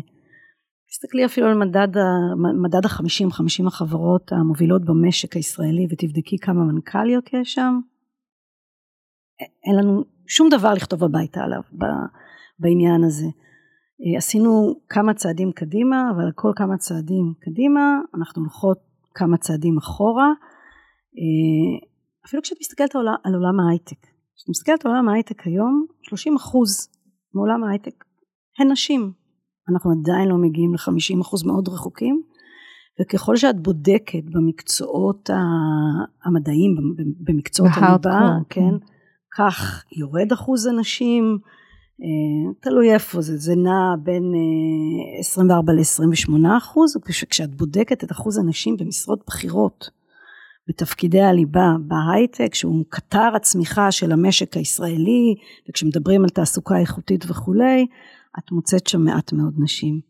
[0.89, 1.87] תסתכלי אפילו על מדד,
[2.63, 7.79] מדד החמישים, חמישים החברות המובילות במשק הישראלי ותבדקי כמה מנכ"ליות יש שם.
[9.39, 11.61] אין לנו שום דבר לכתוב הביתה עליו
[12.59, 13.27] בעניין הזה.
[14.01, 18.77] אה, עשינו כמה צעדים קדימה, אבל כל כמה צעדים קדימה אנחנו הולכות
[19.15, 20.31] כמה צעדים אחורה.
[21.17, 21.87] אה,
[22.25, 24.01] אפילו כשאת מסתכלת על עולם ההייטק.
[24.35, 26.89] כשאת מסתכלת על עולם ההייטק היום, 30 אחוז
[27.33, 28.03] מעולם ההייטק
[28.59, 29.11] הן נשים.
[29.71, 32.21] אנחנו עדיין לא מגיעים ל-50 אחוז מאוד רחוקים,
[33.01, 35.29] וככל שאת בודקת במקצועות
[36.25, 36.75] המדעיים,
[37.19, 38.77] במקצועות הליבה, כן, כן,
[39.37, 41.39] כך יורד אחוז הנשים,
[42.61, 44.23] תלוי איפה זה, זה נע בין
[45.19, 46.97] 24 אה, ל-28 אחוז,
[47.29, 49.89] כשאת בודקת את אחוז הנשים במשרות בכירות
[50.67, 55.35] בתפקידי הליבה בהייטק, שהוא קטר הצמיחה של המשק הישראלי,
[55.69, 57.85] וכשמדברים על תעסוקה איכותית וכולי,
[58.39, 60.01] את מוצאת שם מעט מאוד נשים.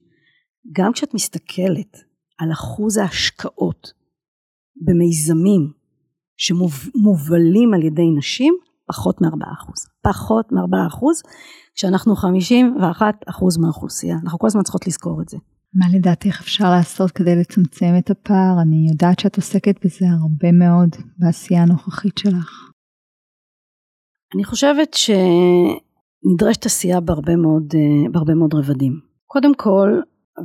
[0.72, 1.98] גם כשאת מסתכלת
[2.38, 3.94] על אחוז ההשקעות
[4.86, 5.72] במיזמים
[6.38, 8.54] שמובלים על ידי נשים,
[8.88, 9.72] פחות מ-4%.
[10.02, 11.06] פחות מ-4%,
[11.76, 14.18] כשאנחנו 51% מהאוכלוסייה.
[14.24, 15.38] אנחנו כל הזמן צריכות לזכור את זה.
[15.74, 18.62] מה לדעתך אפשר לעשות כדי לצמצם את הפער?
[18.62, 22.50] אני יודעת שאת עוסקת בזה הרבה מאוד בעשייה הנוכחית שלך.
[24.36, 27.74] אני חושבת שנדרשת עשייה בהרבה מאוד,
[28.12, 29.00] בהרבה מאוד רבדים.
[29.26, 29.90] קודם כל,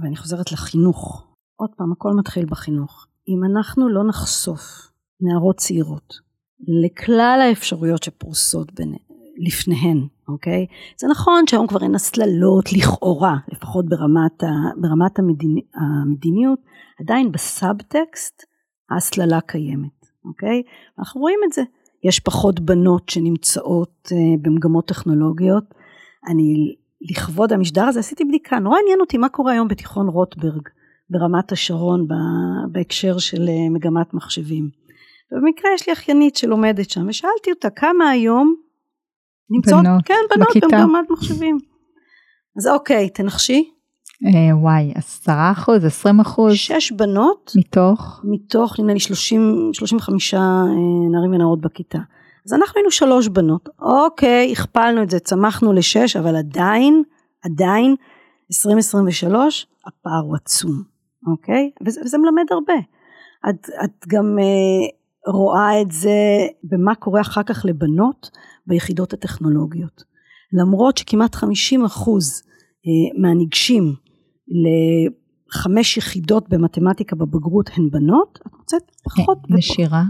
[0.03, 1.27] ואני חוזרת לחינוך,
[1.57, 3.07] עוד פעם, הכל מתחיל בחינוך.
[3.29, 6.32] אם אנחנו לא נחשוף נערות צעירות
[6.69, 8.95] לכלל האפשרויות שפרוסות בין,
[9.37, 10.67] לפניהן, אוקיי?
[11.01, 14.47] זה נכון שהיום כבר אין הסללות לכאורה, לפחות ברמת, ה,
[14.77, 16.59] ברמת המדיני, המדיניות,
[17.01, 18.43] עדיין בסאבטקסט
[18.91, 20.63] ההסללה קיימת, אוקיי?
[20.99, 21.63] אנחנו רואים את זה.
[22.05, 25.65] יש פחות בנות שנמצאות uh, במגמות טכנולוגיות.
[26.29, 30.69] אני, לכבוד המשדר הזה, עשיתי בדיקה, נורא עניין אותי מה קורה היום בתיכון רוטברג,
[31.11, 32.07] ברמת השרון,
[32.73, 34.82] בהקשר של uh, מגמת מחשבים.
[35.33, 38.55] ובמקרה יש לי אחיינית שלומדת שם, ושאלתי אותה כמה היום
[39.51, 40.67] נמצאות, בנות, כן, בנות בכיתה.
[40.67, 41.59] במגמת מחשבים.
[42.59, 43.71] אז אוקיי, תנחשי.
[44.27, 46.55] אה, וואי, עשרה אחוז, עשרים אחוז.
[46.55, 47.53] שש בנות.
[47.57, 48.21] מתוך?
[48.25, 51.99] מתוך, נדמה לי, שלושים, שלושים וחמישה אה, נערים ונערות בכיתה.
[52.47, 53.69] אז אנחנו היינו שלוש בנות.
[53.81, 57.03] אוקיי, הכפלנו את זה, צמחנו לשש, אבל עדיין,
[57.45, 57.95] עדיין,
[58.51, 60.83] 2023, הפער הוא עצום,
[61.27, 61.71] אוקיי?
[61.87, 62.75] וזה, וזה מלמד הרבה.
[63.49, 64.39] את, את גם...
[64.39, 68.31] אה, רואה את זה במה קורה אחר כך לבנות
[68.67, 70.05] ביחידות הטכנולוגיות.
[70.53, 72.43] למרות שכמעט 50 אחוז
[72.87, 73.95] אה, מהניגשים
[74.49, 79.39] לחמש יחידות במתמטיקה בבגרות הן בנות, את מוצאת פחות.
[79.49, 80.03] נשירה?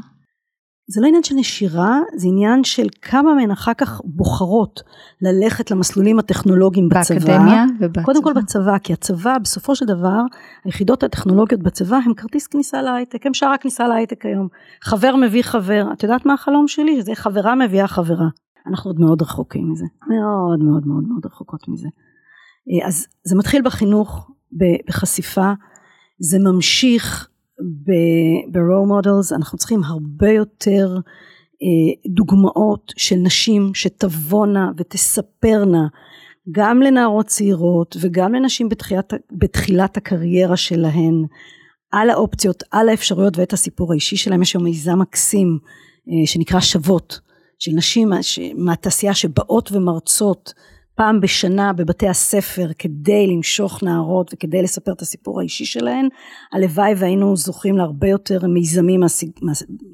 [0.93, 4.83] זה לא עניין של נשירה, זה עניין של כמה מהן אחר כך בוחרות
[5.23, 7.19] ללכת למסלולים הטכנולוגיים בצבא.
[7.19, 8.03] באקדמיה ובצבא.
[8.03, 10.21] קודם כל בצבא, כי הצבא בסופו של דבר,
[10.65, 14.49] היחידות הטכנולוגיות בצבא הם כרטיס כניסה להייטק, הם שער הכניסה להייטק היום.
[14.83, 17.01] חבר מביא חבר, את יודעת מה החלום שלי?
[17.01, 18.29] שזה חברה מביאה חברה.
[18.67, 21.89] אנחנו עוד מאוד רחוקים מזה, מאוד מאוד מאוד מאוד רחוקות מזה.
[22.71, 24.31] אה, אז זה מתחיל בחינוך,
[24.89, 25.53] בחשיפה,
[26.19, 27.29] זה ממשיך
[27.61, 30.97] ב-raw models, אנחנו צריכים הרבה יותר
[31.63, 35.87] אה, דוגמאות של נשים שתבואנה ותספרנה
[36.51, 41.25] גם לנערות צעירות וגם לנשים בתחילת, בתחילת הקריירה שלהן
[41.93, 44.43] על האופציות, על האפשרויות ואת הסיפור האישי שלהם.
[44.43, 45.59] יש היום מיזם מקסים
[46.09, 47.21] אה, שנקרא שוות,
[47.59, 48.11] של נשים
[48.55, 50.53] מהתעשייה שבאות ומרצות
[50.95, 56.09] פעם בשנה בבתי הספר כדי למשוך נערות וכדי לספר את הסיפור האישי שלהן,
[56.53, 59.31] הלוואי והיינו זוכים להרבה יותר מיזמים מהסוג,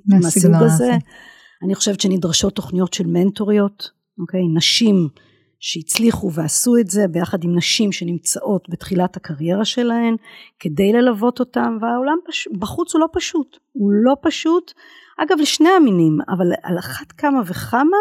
[0.07, 0.93] מהסוג הזה.
[1.63, 4.41] אני חושבת שנדרשות תוכניות של מנטוריות, אוקיי?
[4.55, 5.09] נשים
[5.61, 10.17] שהצליחו ועשו את זה ביחד עם נשים שנמצאות בתחילת הקריירה שלהן
[10.61, 12.49] כדי ללוות אותם והעולם פש...
[12.59, 14.73] בחוץ הוא לא פשוט, הוא לא פשוט
[15.19, 17.97] אגב לשני המינים אבל על אחת כמה וכמה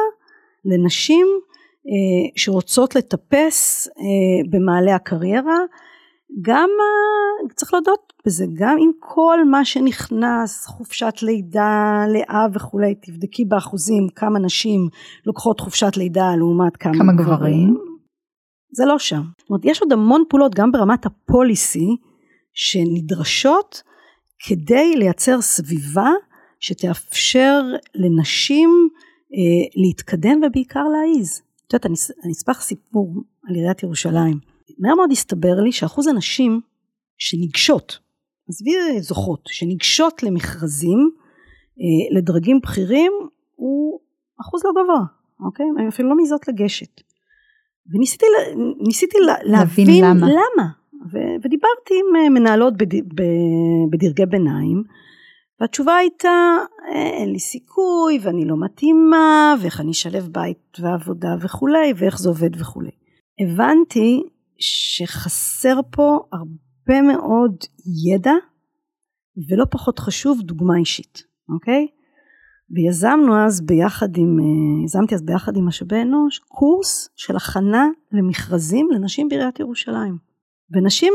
[0.66, 1.28] לנשים
[2.36, 5.58] שרוצות לטפס אה, במעלה הקריירה
[6.42, 6.70] גם
[7.56, 14.40] צריך להודות בזה גם עם כל מה שנכנס חופשת לידה לאב וכולי תבדקי באחוזים כמה
[14.40, 14.90] נשים
[15.26, 17.78] לוקחות חופשת לידה לעומת כמה, כמה גברים?
[18.72, 19.22] זה לא שם.
[19.40, 21.88] זאת אומרת יש עוד המון פעולות גם ברמת הפוליסי
[22.54, 23.84] שנדרשות
[24.48, 26.10] כדי לייצר סביבה
[26.60, 27.62] שתאפשר
[27.96, 28.90] לנשים
[29.34, 31.86] אה, להתקדם ובעיקר להעיז את יודעת,
[32.24, 34.40] אני אספח סיפור על עיריית ירושלים.
[34.80, 36.62] מהר מאוד הסתבר לי שאחוז הנשים
[37.18, 38.00] שניגשות,
[38.50, 41.10] עזבי זוכות, שניגשות למכרזים,
[41.80, 43.12] אה, לדרגים בכירים,
[43.56, 44.00] הוא
[44.42, 45.06] אחוז לא גבוה,
[45.46, 45.66] אוקיי?
[45.80, 47.02] הן אפילו לא מעיזות לגשת.
[47.94, 48.26] וניסיתי
[48.88, 50.28] ניסיתי להבין למה.
[50.28, 50.68] למה.
[51.12, 53.14] ו- ודיברתי עם אה, מנהלות בד-
[53.92, 54.84] בדרגי ביניים,
[55.62, 56.56] והתשובה הייתה
[56.94, 62.62] אין לי סיכוי ואני לא מתאימה ואיך אני אשלב בית ועבודה וכולי ואיך זה עובד
[62.62, 62.92] וכולי.
[63.42, 64.24] הבנתי
[64.60, 67.56] שחסר פה הרבה מאוד
[68.06, 68.34] ידע
[69.50, 71.24] ולא פחות חשוב דוגמה אישית,
[71.54, 71.88] אוקיי?
[72.76, 74.38] ויזמנו אז ביחד עם,
[74.86, 80.18] יזמתי אז ביחד עם משאבי אנוש קורס של הכנה למכרזים לנשים בעיריית ירושלים.
[80.72, 81.14] ונשים...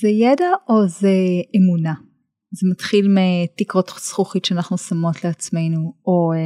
[0.00, 1.08] זה ידע או זה
[1.56, 2.09] אמונה?
[2.52, 6.38] זה מתחיל מתקרות זכוכית שאנחנו שמות לעצמנו, או אה,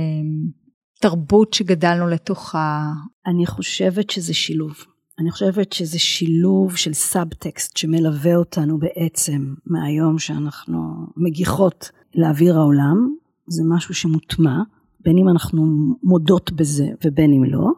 [1.00, 2.82] תרבות שגדלנו לתוכה.
[3.26, 4.74] אני חושבת שזה שילוב.
[5.18, 10.78] אני חושבת שזה שילוב של סאבטקסט שמלווה אותנו בעצם מהיום שאנחנו
[11.16, 13.14] מגיחות לאוויר העולם.
[13.48, 14.56] זה משהו שמוטמע,
[15.00, 15.62] בין אם אנחנו
[16.02, 17.70] מודות בזה ובין אם לא.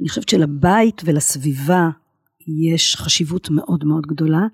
[0.00, 1.88] אני חושבת שלבית ולסביבה
[2.70, 4.46] יש חשיבות מאוד מאוד גדולה.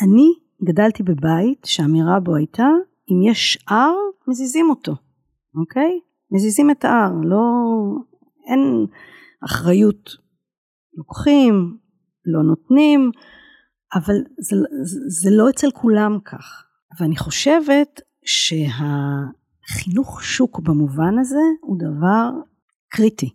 [0.00, 0.32] אני
[0.64, 2.68] גדלתי בבית שהאמירה בו הייתה,
[3.10, 3.94] אם יש שאר,
[4.28, 4.92] מזיזים אותו,
[5.60, 6.00] אוקיי?
[6.30, 7.38] מזיזים את ההר, לא,
[8.46, 8.86] אין
[9.44, 10.10] אחריות.
[10.96, 11.76] לוקחים,
[12.26, 13.10] לא נותנים,
[13.94, 16.64] אבל זה, זה, זה לא אצל כולם כך.
[17.00, 22.30] ואני חושבת שהחינוך שוק במובן הזה הוא דבר
[22.88, 23.30] קריטי.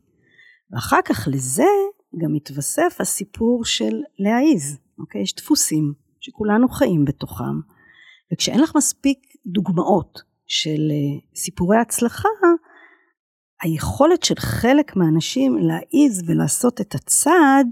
[0.71, 1.67] ואחר כך לזה
[2.21, 5.21] גם מתווסף הסיפור של להעיז, אוקיי?
[5.21, 7.59] יש דפוסים שכולנו חיים בתוכם,
[8.33, 12.29] וכשאין לך מספיק דוגמאות של אה, סיפורי הצלחה,
[13.61, 17.67] היכולת של חלק מהאנשים להעיז ולעשות את הצעד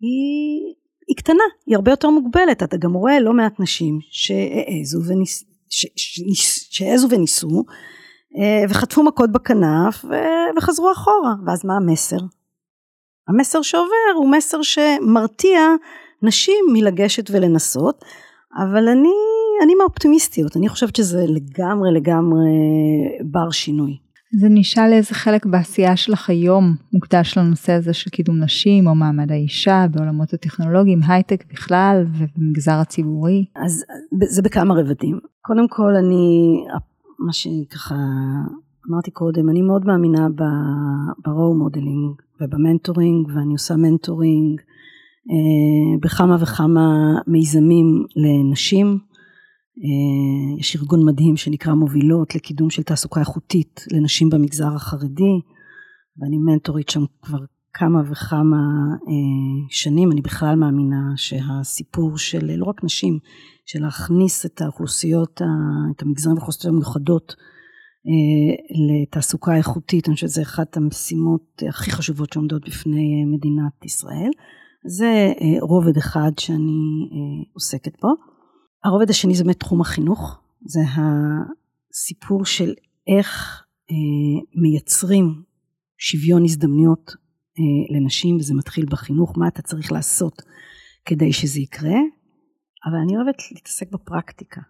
[0.00, 0.74] היא,
[1.08, 2.62] היא קטנה, היא הרבה יותר מוגבלת.
[2.62, 6.20] אתה גם רואה לא מעט נשים שהעזו, וניס, ש, ש,
[6.70, 7.64] שהעזו וניסו
[8.38, 10.04] אה, וחטפו מכות בכנף
[10.56, 11.34] וחזרו אחורה.
[11.46, 12.18] ואז מה המסר?
[13.28, 15.60] המסר שעובר הוא מסר שמרתיע
[16.22, 18.04] נשים מלגשת ולנסות,
[18.56, 19.12] אבל אני,
[19.64, 22.50] אני מהאופטימיסטיות, אני חושבת שזה לגמרי לגמרי
[23.24, 23.98] בר שינוי.
[24.40, 29.32] זה נשאל איזה חלק בעשייה שלך היום מוקדש לנושא הזה של קידום נשים או מעמד
[29.32, 33.44] האישה בעולמות הטכנולוגיים, הייטק בכלל ובמגזר הציבורי?
[33.56, 33.84] אז
[34.28, 35.18] זה בכמה רבדים.
[35.42, 36.56] קודם כל אני,
[37.18, 37.94] מה שככה
[38.90, 44.71] אמרתי קודם, אני מאוד מאמינה ב-role modeling ובמנטורינג ואני עושה מנטורינג אה,
[46.02, 48.98] בכמה וכמה מיזמים לנשים.
[49.78, 55.40] אה, יש ארגון מדהים שנקרא מובילות לקידום של תעסוקה איכותית לנשים במגזר החרדי,
[56.18, 57.38] ואני מנטורית שם כבר
[57.72, 58.56] כמה וכמה
[59.08, 63.18] אה, שנים, אני בכלל מאמינה שהסיפור של לא רק נשים,
[63.66, 65.42] של להכניס את האוכלוסיות,
[65.96, 67.34] את המגזרים והאוכלוסיות המיוחדות
[68.06, 68.54] אה,
[68.88, 74.30] לתעסוקה איכותית, אני חושבת שזה אחת המשימות הכי חשובות שעומדות בפני אה, מדינת ישראל.
[74.86, 77.08] זה אה, רובד אחד שאני
[77.52, 78.08] עוסקת בו.
[78.84, 80.80] הרובד השני זה באמת תחום החינוך, זה
[81.90, 82.74] הסיפור של
[83.16, 83.62] איך
[84.54, 85.42] מייצרים
[85.98, 87.12] שוויון הזדמנויות
[87.96, 90.42] לנשים, וזה מתחיל בחינוך, מה אתה צריך לעשות
[91.04, 91.98] כדי שזה יקרה,
[92.86, 94.60] אבל אני אוהבת להתעסק בפרקטיקה.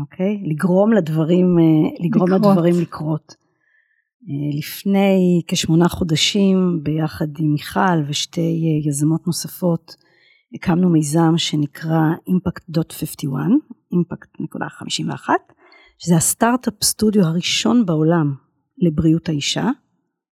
[0.00, 0.42] אוקיי?
[0.44, 2.56] לגרום לדברים, אה, לגרום לקרות.
[2.56, 3.34] לדברים לקרות.
[4.28, 9.94] אה, לפני כשמונה חודשים, ביחד עם מיכל ושתי אה, יזמות נוספות,
[10.54, 13.28] הקמנו מיזם שנקרא Impact.51,
[13.94, 15.28] Impact.51,
[15.98, 18.34] שזה הסטארט-אפ סטודיו הראשון בעולם
[18.78, 19.68] לבריאות האישה.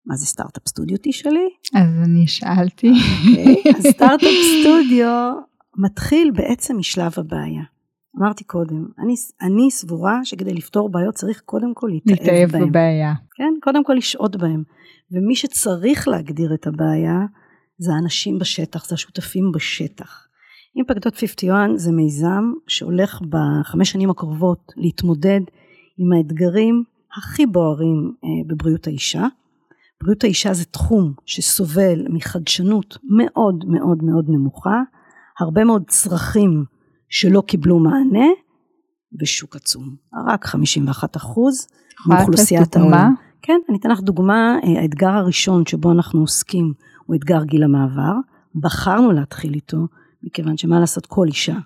[0.07, 1.49] מה זה סטארט-אפ סטודיו תשאלי?
[1.75, 2.91] אז אני שאלתי.
[2.91, 4.31] אוקיי, אז סטארט-אפ
[4.61, 5.33] סטודיו
[5.79, 7.63] מתחיל בעצם משלב הבעיה.
[8.19, 12.37] אמרתי קודם, אני, אני סבורה שכדי לפתור בעיות צריך קודם כל להתאהב בהם.
[12.43, 13.15] להתאהב בבעיה.
[13.37, 14.63] כן, קודם כל לשהות בהם.
[15.11, 17.19] ומי שצריך להגדיר את הבעיה
[17.79, 20.27] זה האנשים בשטח, זה השותפים בשטח.
[20.77, 25.41] אימפקט 51 זה מיזם שהולך בחמש שנים הקרובות להתמודד
[25.99, 26.85] עם האתגרים
[27.19, 29.27] הכי בוערים אה, בבריאות האישה.
[30.03, 34.83] בריאות האישה זה תחום שסובל מחדשנות מאוד מאוד מאוד נמוכה,
[35.41, 36.65] הרבה מאוד צרכים
[37.09, 38.27] שלא קיבלו מענה,
[39.21, 39.97] ושוק עצום.
[40.27, 41.67] רק 51 אחוז
[42.07, 43.15] מאוכלוסיית העולם.
[43.43, 46.73] כן, אני אתן לך דוגמה, אה, האתגר הראשון שבו אנחנו עוסקים
[47.07, 48.13] הוא אתגר גיל המעבר.
[48.55, 49.87] בחרנו להתחיל איתו,
[50.23, 51.57] מכיוון שמה לעשות, כל אישה.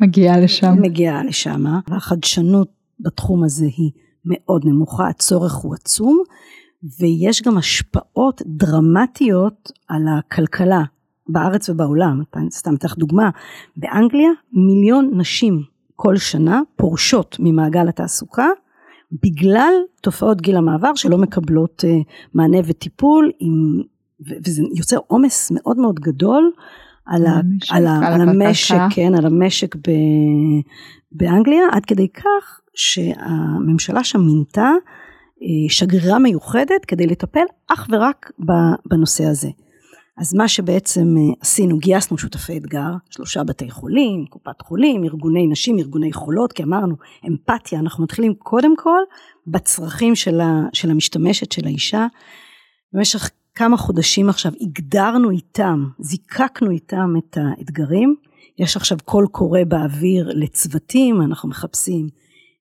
[0.00, 0.74] מגיעה לשם.
[0.82, 2.68] מגיעה לשם, והחדשנות
[3.00, 3.90] בתחום הזה היא
[4.24, 6.22] מאוד נמוכה, הצורך הוא עצום,
[7.00, 10.82] ויש גם השפעות דרמטיות על הכלכלה
[11.28, 13.30] בארץ ובעולם, סתם אתן לך דוגמה,
[13.76, 15.62] באנגליה מיליון נשים
[15.96, 18.46] כל שנה פורשות ממעגל התעסוקה
[19.22, 22.04] בגלל תופעות גיל המעבר שלא מקבלות uh,
[22.34, 23.82] מענה וטיפול עם,
[24.46, 26.52] וזה יוצר עומס מאוד מאוד גדול
[27.06, 29.90] על, המשק, על, על, על המשק, כן, על המשק ב,
[31.12, 34.70] באנגליה, עד כדי כך שהממשלה שם מינתה
[35.42, 38.30] אה, שגרירה מיוחדת כדי לטפל אך ורק
[38.86, 39.48] בנושא הזה.
[40.18, 45.78] אז מה שבעצם אה, עשינו, גייסנו שותפי אתגר, שלושה בתי חולים, קופת חולים, ארגוני נשים,
[45.78, 46.94] ארגוני חולות, כי אמרנו,
[47.28, 49.00] אמפתיה, אנחנו מתחילים קודם כל
[49.46, 52.06] בצרכים של, ה, של המשתמשת, של האישה.
[52.92, 58.16] במשך כמה חודשים עכשיו הגדרנו איתם, זיקקנו איתם את האתגרים.
[58.58, 62.08] יש עכשיו קול קורא באוויר לצוותים, אנחנו מחפשים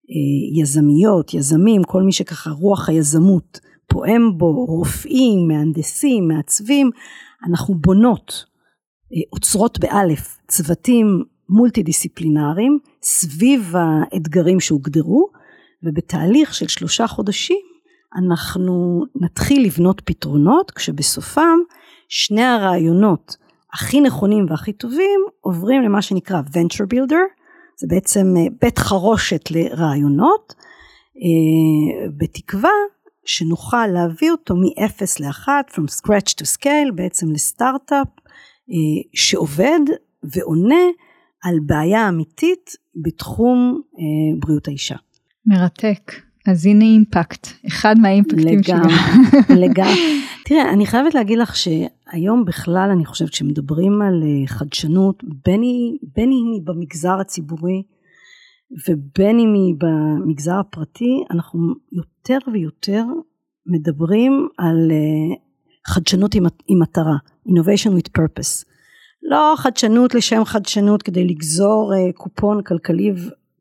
[0.09, 6.89] אה, יזמיות, יזמים, כל מי שככה רוח היזמות פועם בו, רופאים, מהנדסים, מעצבים,
[7.49, 8.45] אנחנו בונות,
[9.13, 15.29] אה, עוצרות באלף, צוותים מולטי דיסציפלינריים סביב האתגרים שהוגדרו,
[15.83, 17.61] ובתהליך של שלושה חודשים
[18.17, 21.59] אנחנו נתחיל לבנות פתרונות, כשבסופם
[22.09, 23.37] שני הרעיונות
[23.73, 27.25] הכי נכונים והכי טובים עוברים למה שנקרא venture builder,
[27.77, 30.53] זה בעצם אה, בית חרושת לרעיונות,
[31.17, 32.69] אה, בתקווה
[33.25, 38.07] שנוכל להביא אותו מ-0 ל-1, from scratch to scale, בעצם לסטארט-אפ
[38.69, 38.75] אה,
[39.13, 39.79] שעובד
[40.23, 40.83] ועונה
[41.43, 44.95] על בעיה אמיתית בתחום אה, בריאות האישה.
[45.45, 46.11] מרתק.
[46.47, 48.89] אז הנה אימפקט, אחד מהאימפקטים שלנו.
[49.63, 50.21] לגמרי.
[50.45, 55.23] תראה, אני חייבת להגיד לך שהיום בכלל אני חושבת שמדברים על אה, חדשנות,
[56.15, 57.83] בין אם היא במגזר הציבורי
[58.89, 61.59] ובין אם היא במגזר הפרטי, אנחנו
[61.91, 63.03] יותר ויותר
[63.65, 65.35] מדברים על אה,
[65.87, 66.43] חדשנות עם,
[66.81, 67.15] מטרה,
[67.49, 68.65] innovation with purpose.
[69.23, 73.13] לא חדשנות לשם חדשנות כדי לגזור אה, קופון כלכלי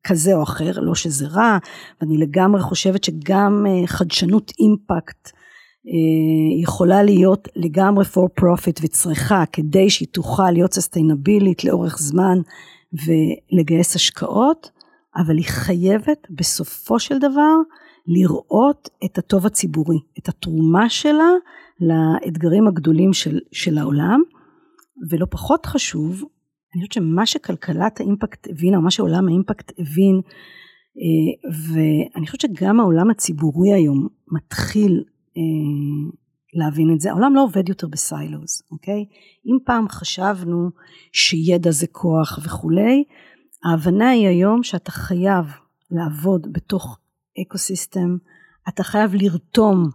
[0.05, 1.59] כזה או אחר, לא שזה רע,
[2.01, 5.31] ואני לגמרי חושבת שגם אה, חדשנות אימפקט
[6.63, 12.39] יכולה להיות לגמרי for profit וצריכה כדי שהיא תוכל להיות סוסטיינבילית לאורך זמן
[12.93, 14.71] ולגייס השקעות,
[15.17, 17.55] אבל היא חייבת בסופו של דבר
[18.07, 21.31] לראות את הטוב הציבורי, את התרומה שלה
[21.81, 24.21] לאתגרים הגדולים של, של העולם,
[25.11, 26.25] ולא פחות חשוב,
[26.75, 30.21] אני חושבת שמה שכלכלת האימפקט הבינה, או מה שעולם האימפקט הבין,
[30.97, 35.05] אה, ואני חושבת שגם העולם הציבורי היום מתחיל
[35.37, 35.43] אה,
[36.55, 39.05] להבין את זה, העולם לא עובד יותר ב silos, אוקיי?
[39.47, 40.71] אם פעם חשבנו
[41.13, 43.05] שידע זה כוח וכולי,
[43.65, 45.47] ההבנה היא היום שאתה חייב
[45.91, 46.99] לעבוד בתוך
[47.43, 48.17] eco-system,
[48.69, 49.91] אתה חייב לרתום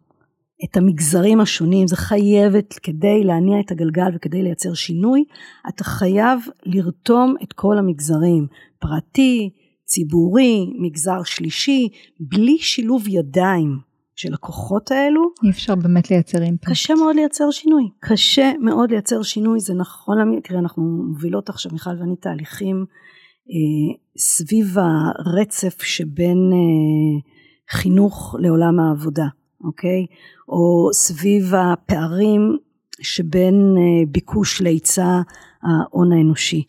[0.63, 5.23] את המגזרים השונים, זה חייבת, כדי להניע את הגלגל וכדי לייצר שינוי,
[5.69, 8.47] אתה חייב לרתום את כל המגזרים,
[8.79, 9.49] פרטי,
[9.85, 11.89] ציבורי, מגזר שלישי,
[12.19, 13.79] בלי שילוב ידיים
[14.15, 15.21] של הכוחות האלו.
[15.43, 16.69] אי אפשר באמת לייצר אימפקט.
[16.71, 21.89] קשה מאוד לייצר שינוי, קשה מאוד לייצר שינוי, זה נכון, תראה אנחנו מובילות עכשיו מיכל
[21.99, 22.85] ואני תהליכים
[24.17, 27.19] סביב הרצף שבין אה,
[27.77, 29.27] חינוך לעולם העבודה,
[29.63, 30.05] אוקיי?
[30.49, 32.57] או סביב הפערים
[33.01, 35.21] שבין אה, ביקוש להיצע
[35.63, 36.63] ההון האנושי.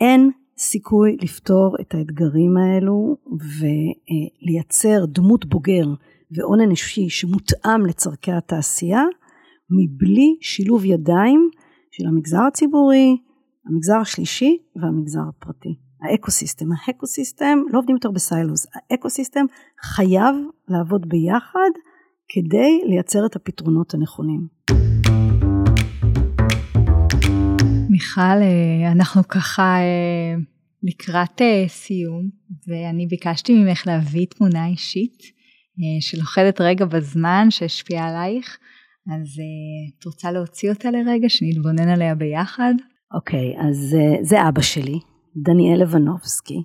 [0.00, 3.16] אין סיכוי לפתור את האתגרים האלו
[4.46, 5.86] ולייצר דמות בוגר
[6.30, 9.02] והון אנושי שמותאם לצורכי התעשייה
[9.70, 11.50] מבלי שילוב ידיים
[11.90, 13.16] של המגזר הציבורי,
[13.70, 15.74] המגזר השלישי והמגזר הפרטי.
[16.02, 19.44] ה ecosystem, ה ecosystem לא עובדים יותר ב silos, ה ecosystem
[19.82, 20.34] חייב
[20.68, 21.70] לעבוד ביחד
[22.28, 24.46] כדי לייצר את הפתרונות הנכונים.
[27.90, 30.34] מיכל, אה, אנחנו ככה אה,
[30.82, 32.28] לקראת אה, סיום,
[32.68, 35.40] ואני ביקשתי ממך להביא תמונה אישית
[36.00, 38.58] שלוחדת רגע בזמן שהשפיעה עלייך,
[39.06, 39.40] אז
[39.98, 42.74] את רוצה להוציא אותה לרגע, שנתבונן עליה ביחד?
[43.14, 44.98] אוקיי, okay, אז זה אבא שלי,
[45.36, 46.62] דניאל לבנובסקי.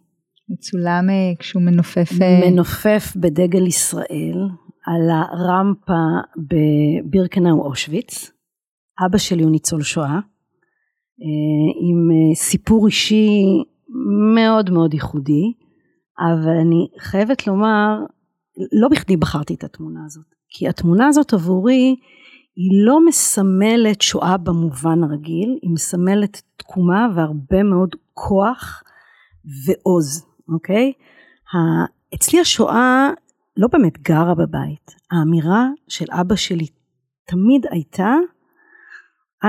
[0.49, 1.07] מצולם
[1.39, 2.09] כשהוא מנופף...
[2.45, 4.37] מנופף בדגל ישראל,
[4.85, 6.03] על הרמפה
[6.37, 8.31] בבירקנאו אושוויץ.
[9.05, 10.19] אבא שלי הוא ניצול שואה,
[11.21, 13.41] אה, עם אה, סיפור אישי
[14.35, 15.53] מאוד מאוד ייחודי,
[16.19, 17.99] אבל אני חייבת לומר,
[18.81, 21.95] לא בכדי בחרתי את התמונה הזאת, כי התמונה הזאת עבורי
[22.55, 28.83] היא לא מסמלת שואה במובן הרגיל, היא מסמלת תקומה והרבה מאוד כוח
[29.65, 30.93] ועוז, אוקיי?
[32.15, 33.09] אצלי השואה
[33.57, 34.95] לא באמת גרה בבית.
[35.11, 36.67] האמירה של אבא שלי
[37.27, 38.15] תמיד הייתה,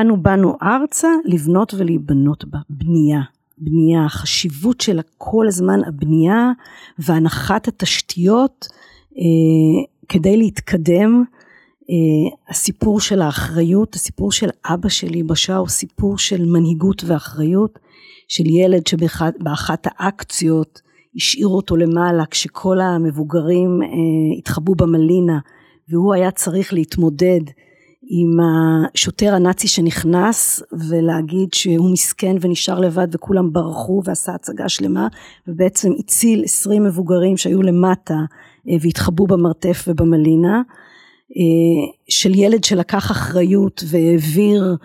[0.01, 3.21] אנו באנו ארצה לבנות ולהיבנות בה, בנייה.
[3.59, 6.53] בנייה, החשיבות שלה כל הזמן הבנייה
[6.99, 8.67] והנחת התשתיות
[9.17, 11.25] אה, כדי להתקדם.
[11.91, 17.79] אה, הסיפור של האחריות, הסיפור של אבא שלי בשעה הוא סיפור של מנהיגות ואחריות,
[18.29, 20.81] של ילד שבאחת האקציות
[21.17, 23.89] השאירו אותו למעלה כשכל המבוגרים אה,
[24.39, 25.39] התחבאו במלינה
[25.89, 27.41] והוא היה צריך להתמודד
[28.09, 35.09] עם השוטר הנאצי שנכנס ולהגיד שהוא מסכן ונשאר לבד וכולם ברחו ועשה הצגה שלמה
[35.49, 38.19] ובעצם הציל עשרים מבוגרים שהיו למטה
[38.69, 40.63] אה, והתחבאו במרתף ובמלינה
[42.09, 44.77] של ילד שלקח אחריות והעביר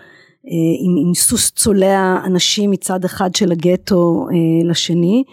[0.84, 4.26] עם, עם סוס צולע אנשים מצד אחד של הגטו
[4.64, 5.24] לשני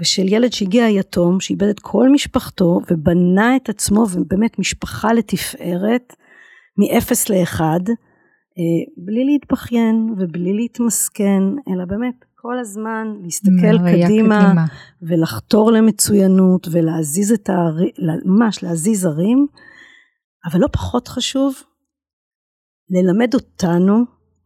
[0.00, 6.14] ושל ילד שהגיע יתום, שאיבד את כל משפחתו ובנה את עצמו ובאמת משפחה לתפארת
[6.78, 7.80] מאפס לאחד,
[8.58, 14.64] אה, בלי להתבכיין ובלי להתמסכן, אלא באמת כל הזמן להסתכל קדימה, קדימה.
[15.02, 17.90] ולחתור למצוינות ולהזיז את הערים,
[18.24, 19.46] ממש להזיז ערים,
[20.46, 21.54] אבל לא פחות חשוב,
[22.90, 24.04] ללמד אותנו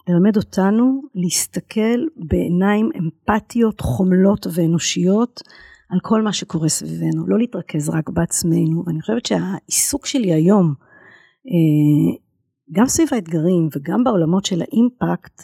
[0.09, 5.41] ללמד אותנו להסתכל בעיניים אמפתיות, חומלות ואנושיות
[5.91, 8.85] על כל מה שקורה סביבנו, לא להתרכז רק בעצמנו.
[8.87, 10.75] ואני חושבת שהעיסוק שלי היום,
[11.47, 12.19] אה,
[12.73, 15.43] גם סביב האתגרים וגם בעולמות של האימפקט,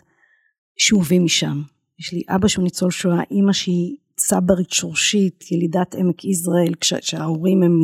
[0.76, 1.62] שאובים משם.
[2.00, 7.78] יש לי אבא שהוא ניצול שואה, אימא שהיא צברית שורשית, ילידת עמק יזרעאל, כשההורים הם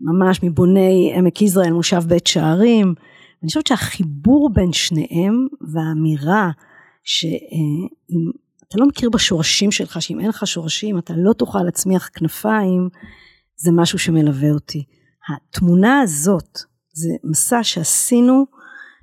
[0.00, 2.94] ממש מבוני עמק יזרעאל, מושב בית שערים.
[3.42, 6.50] אני חושבת שהחיבור בין שניהם והאמירה
[7.04, 8.30] שאם
[8.68, 12.88] אתה לא מכיר בשורשים שלך, שאם אין לך שורשים אתה לא תוכל להצמיח כנפיים,
[13.56, 14.84] זה משהו שמלווה אותי.
[15.28, 16.58] התמונה הזאת,
[16.92, 18.46] זה מסע שעשינו,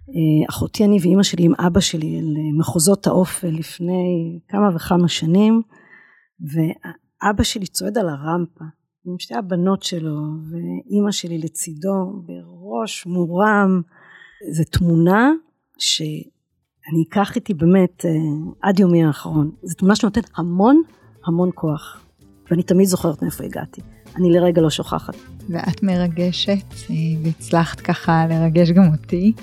[0.10, 5.62] אה, אחותי אני ואימא שלי עם אבא שלי אל מחוזות האופל לפני כמה וכמה שנים,
[6.42, 8.66] ואבא שלי צועד על הרמפה
[9.06, 13.82] עם שתי הבנות שלו ואימא שלי לצידו בראש מורם.
[14.52, 15.32] זו תמונה
[15.78, 18.12] שאני אקח איתי באמת אה,
[18.62, 19.52] עד יומי האחרון.
[19.64, 20.82] זו תמונה שנותנת המון
[21.26, 22.06] המון כוח,
[22.52, 23.82] ואני תמיד זוכרת מאיפה הגעתי.
[24.16, 25.16] אני לרגע לא שוכחת.
[25.50, 29.34] ואת מרגשת, אה, והצלחת ככה לרגש גם אותי.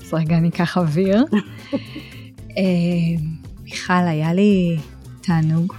[0.00, 1.24] אז רגע אני אקח אוויר.
[2.58, 3.22] אה,
[3.62, 4.76] מיכל, היה לי
[5.20, 5.72] תענוג.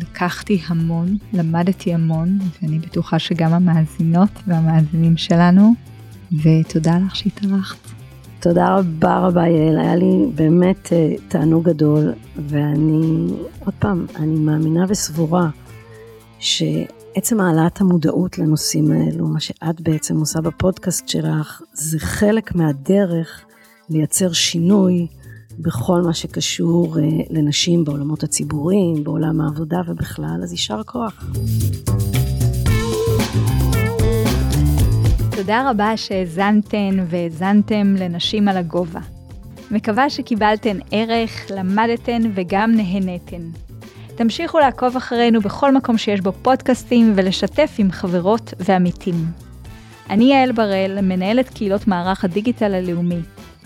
[0.00, 5.72] לקחתי המון, למדתי המון, ואני בטוחה שגם המאזינות והמאזינים שלנו
[6.42, 7.78] ותודה לך שהתארחת.
[8.40, 13.26] תודה רבה רבה יעל, היה לי באמת אה, תענוג גדול, ואני,
[13.58, 15.50] עוד פעם, אני מאמינה וסבורה
[16.38, 16.62] ש...
[17.14, 23.44] עצם העלאת המודעות לנושאים האלו, מה שאת בעצם עושה בפודקאסט שלך, זה חלק מהדרך
[23.90, 25.06] לייצר שינוי
[25.62, 31.24] בכל מה שקשור אה, לנשים בעולמות הציבוריים, בעולם העבודה ובכלל, אז יישר כוח.
[35.36, 39.00] תודה רבה שהאזנתן והאזנתם לנשים על הגובה.
[39.70, 43.42] מקווה שקיבלתן ערך, למדתן וגם נהנתן.
[44.16, 49.14] תמשיכו לעקוב אחרינו בכל מקום שיש בו פודקאסטים ולשתף עם חברות ועמיתים.
[50.10, 53.20] אני יעל בראל, מנהלת קהילות מערך הדיגיטל הלאומי.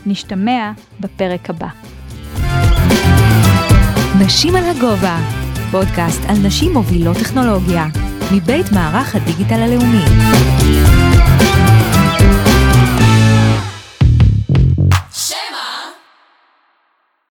[0.06, 1.68] נשתמע בפרק הבא.
[4.20, 5.18] נשים על הגובה,
[5.70, 7.86] פודקאסט על נשים מובילות טכנולוגיה,
[8.32, 10.04] מבית מערך הדיגיטל הלאומי.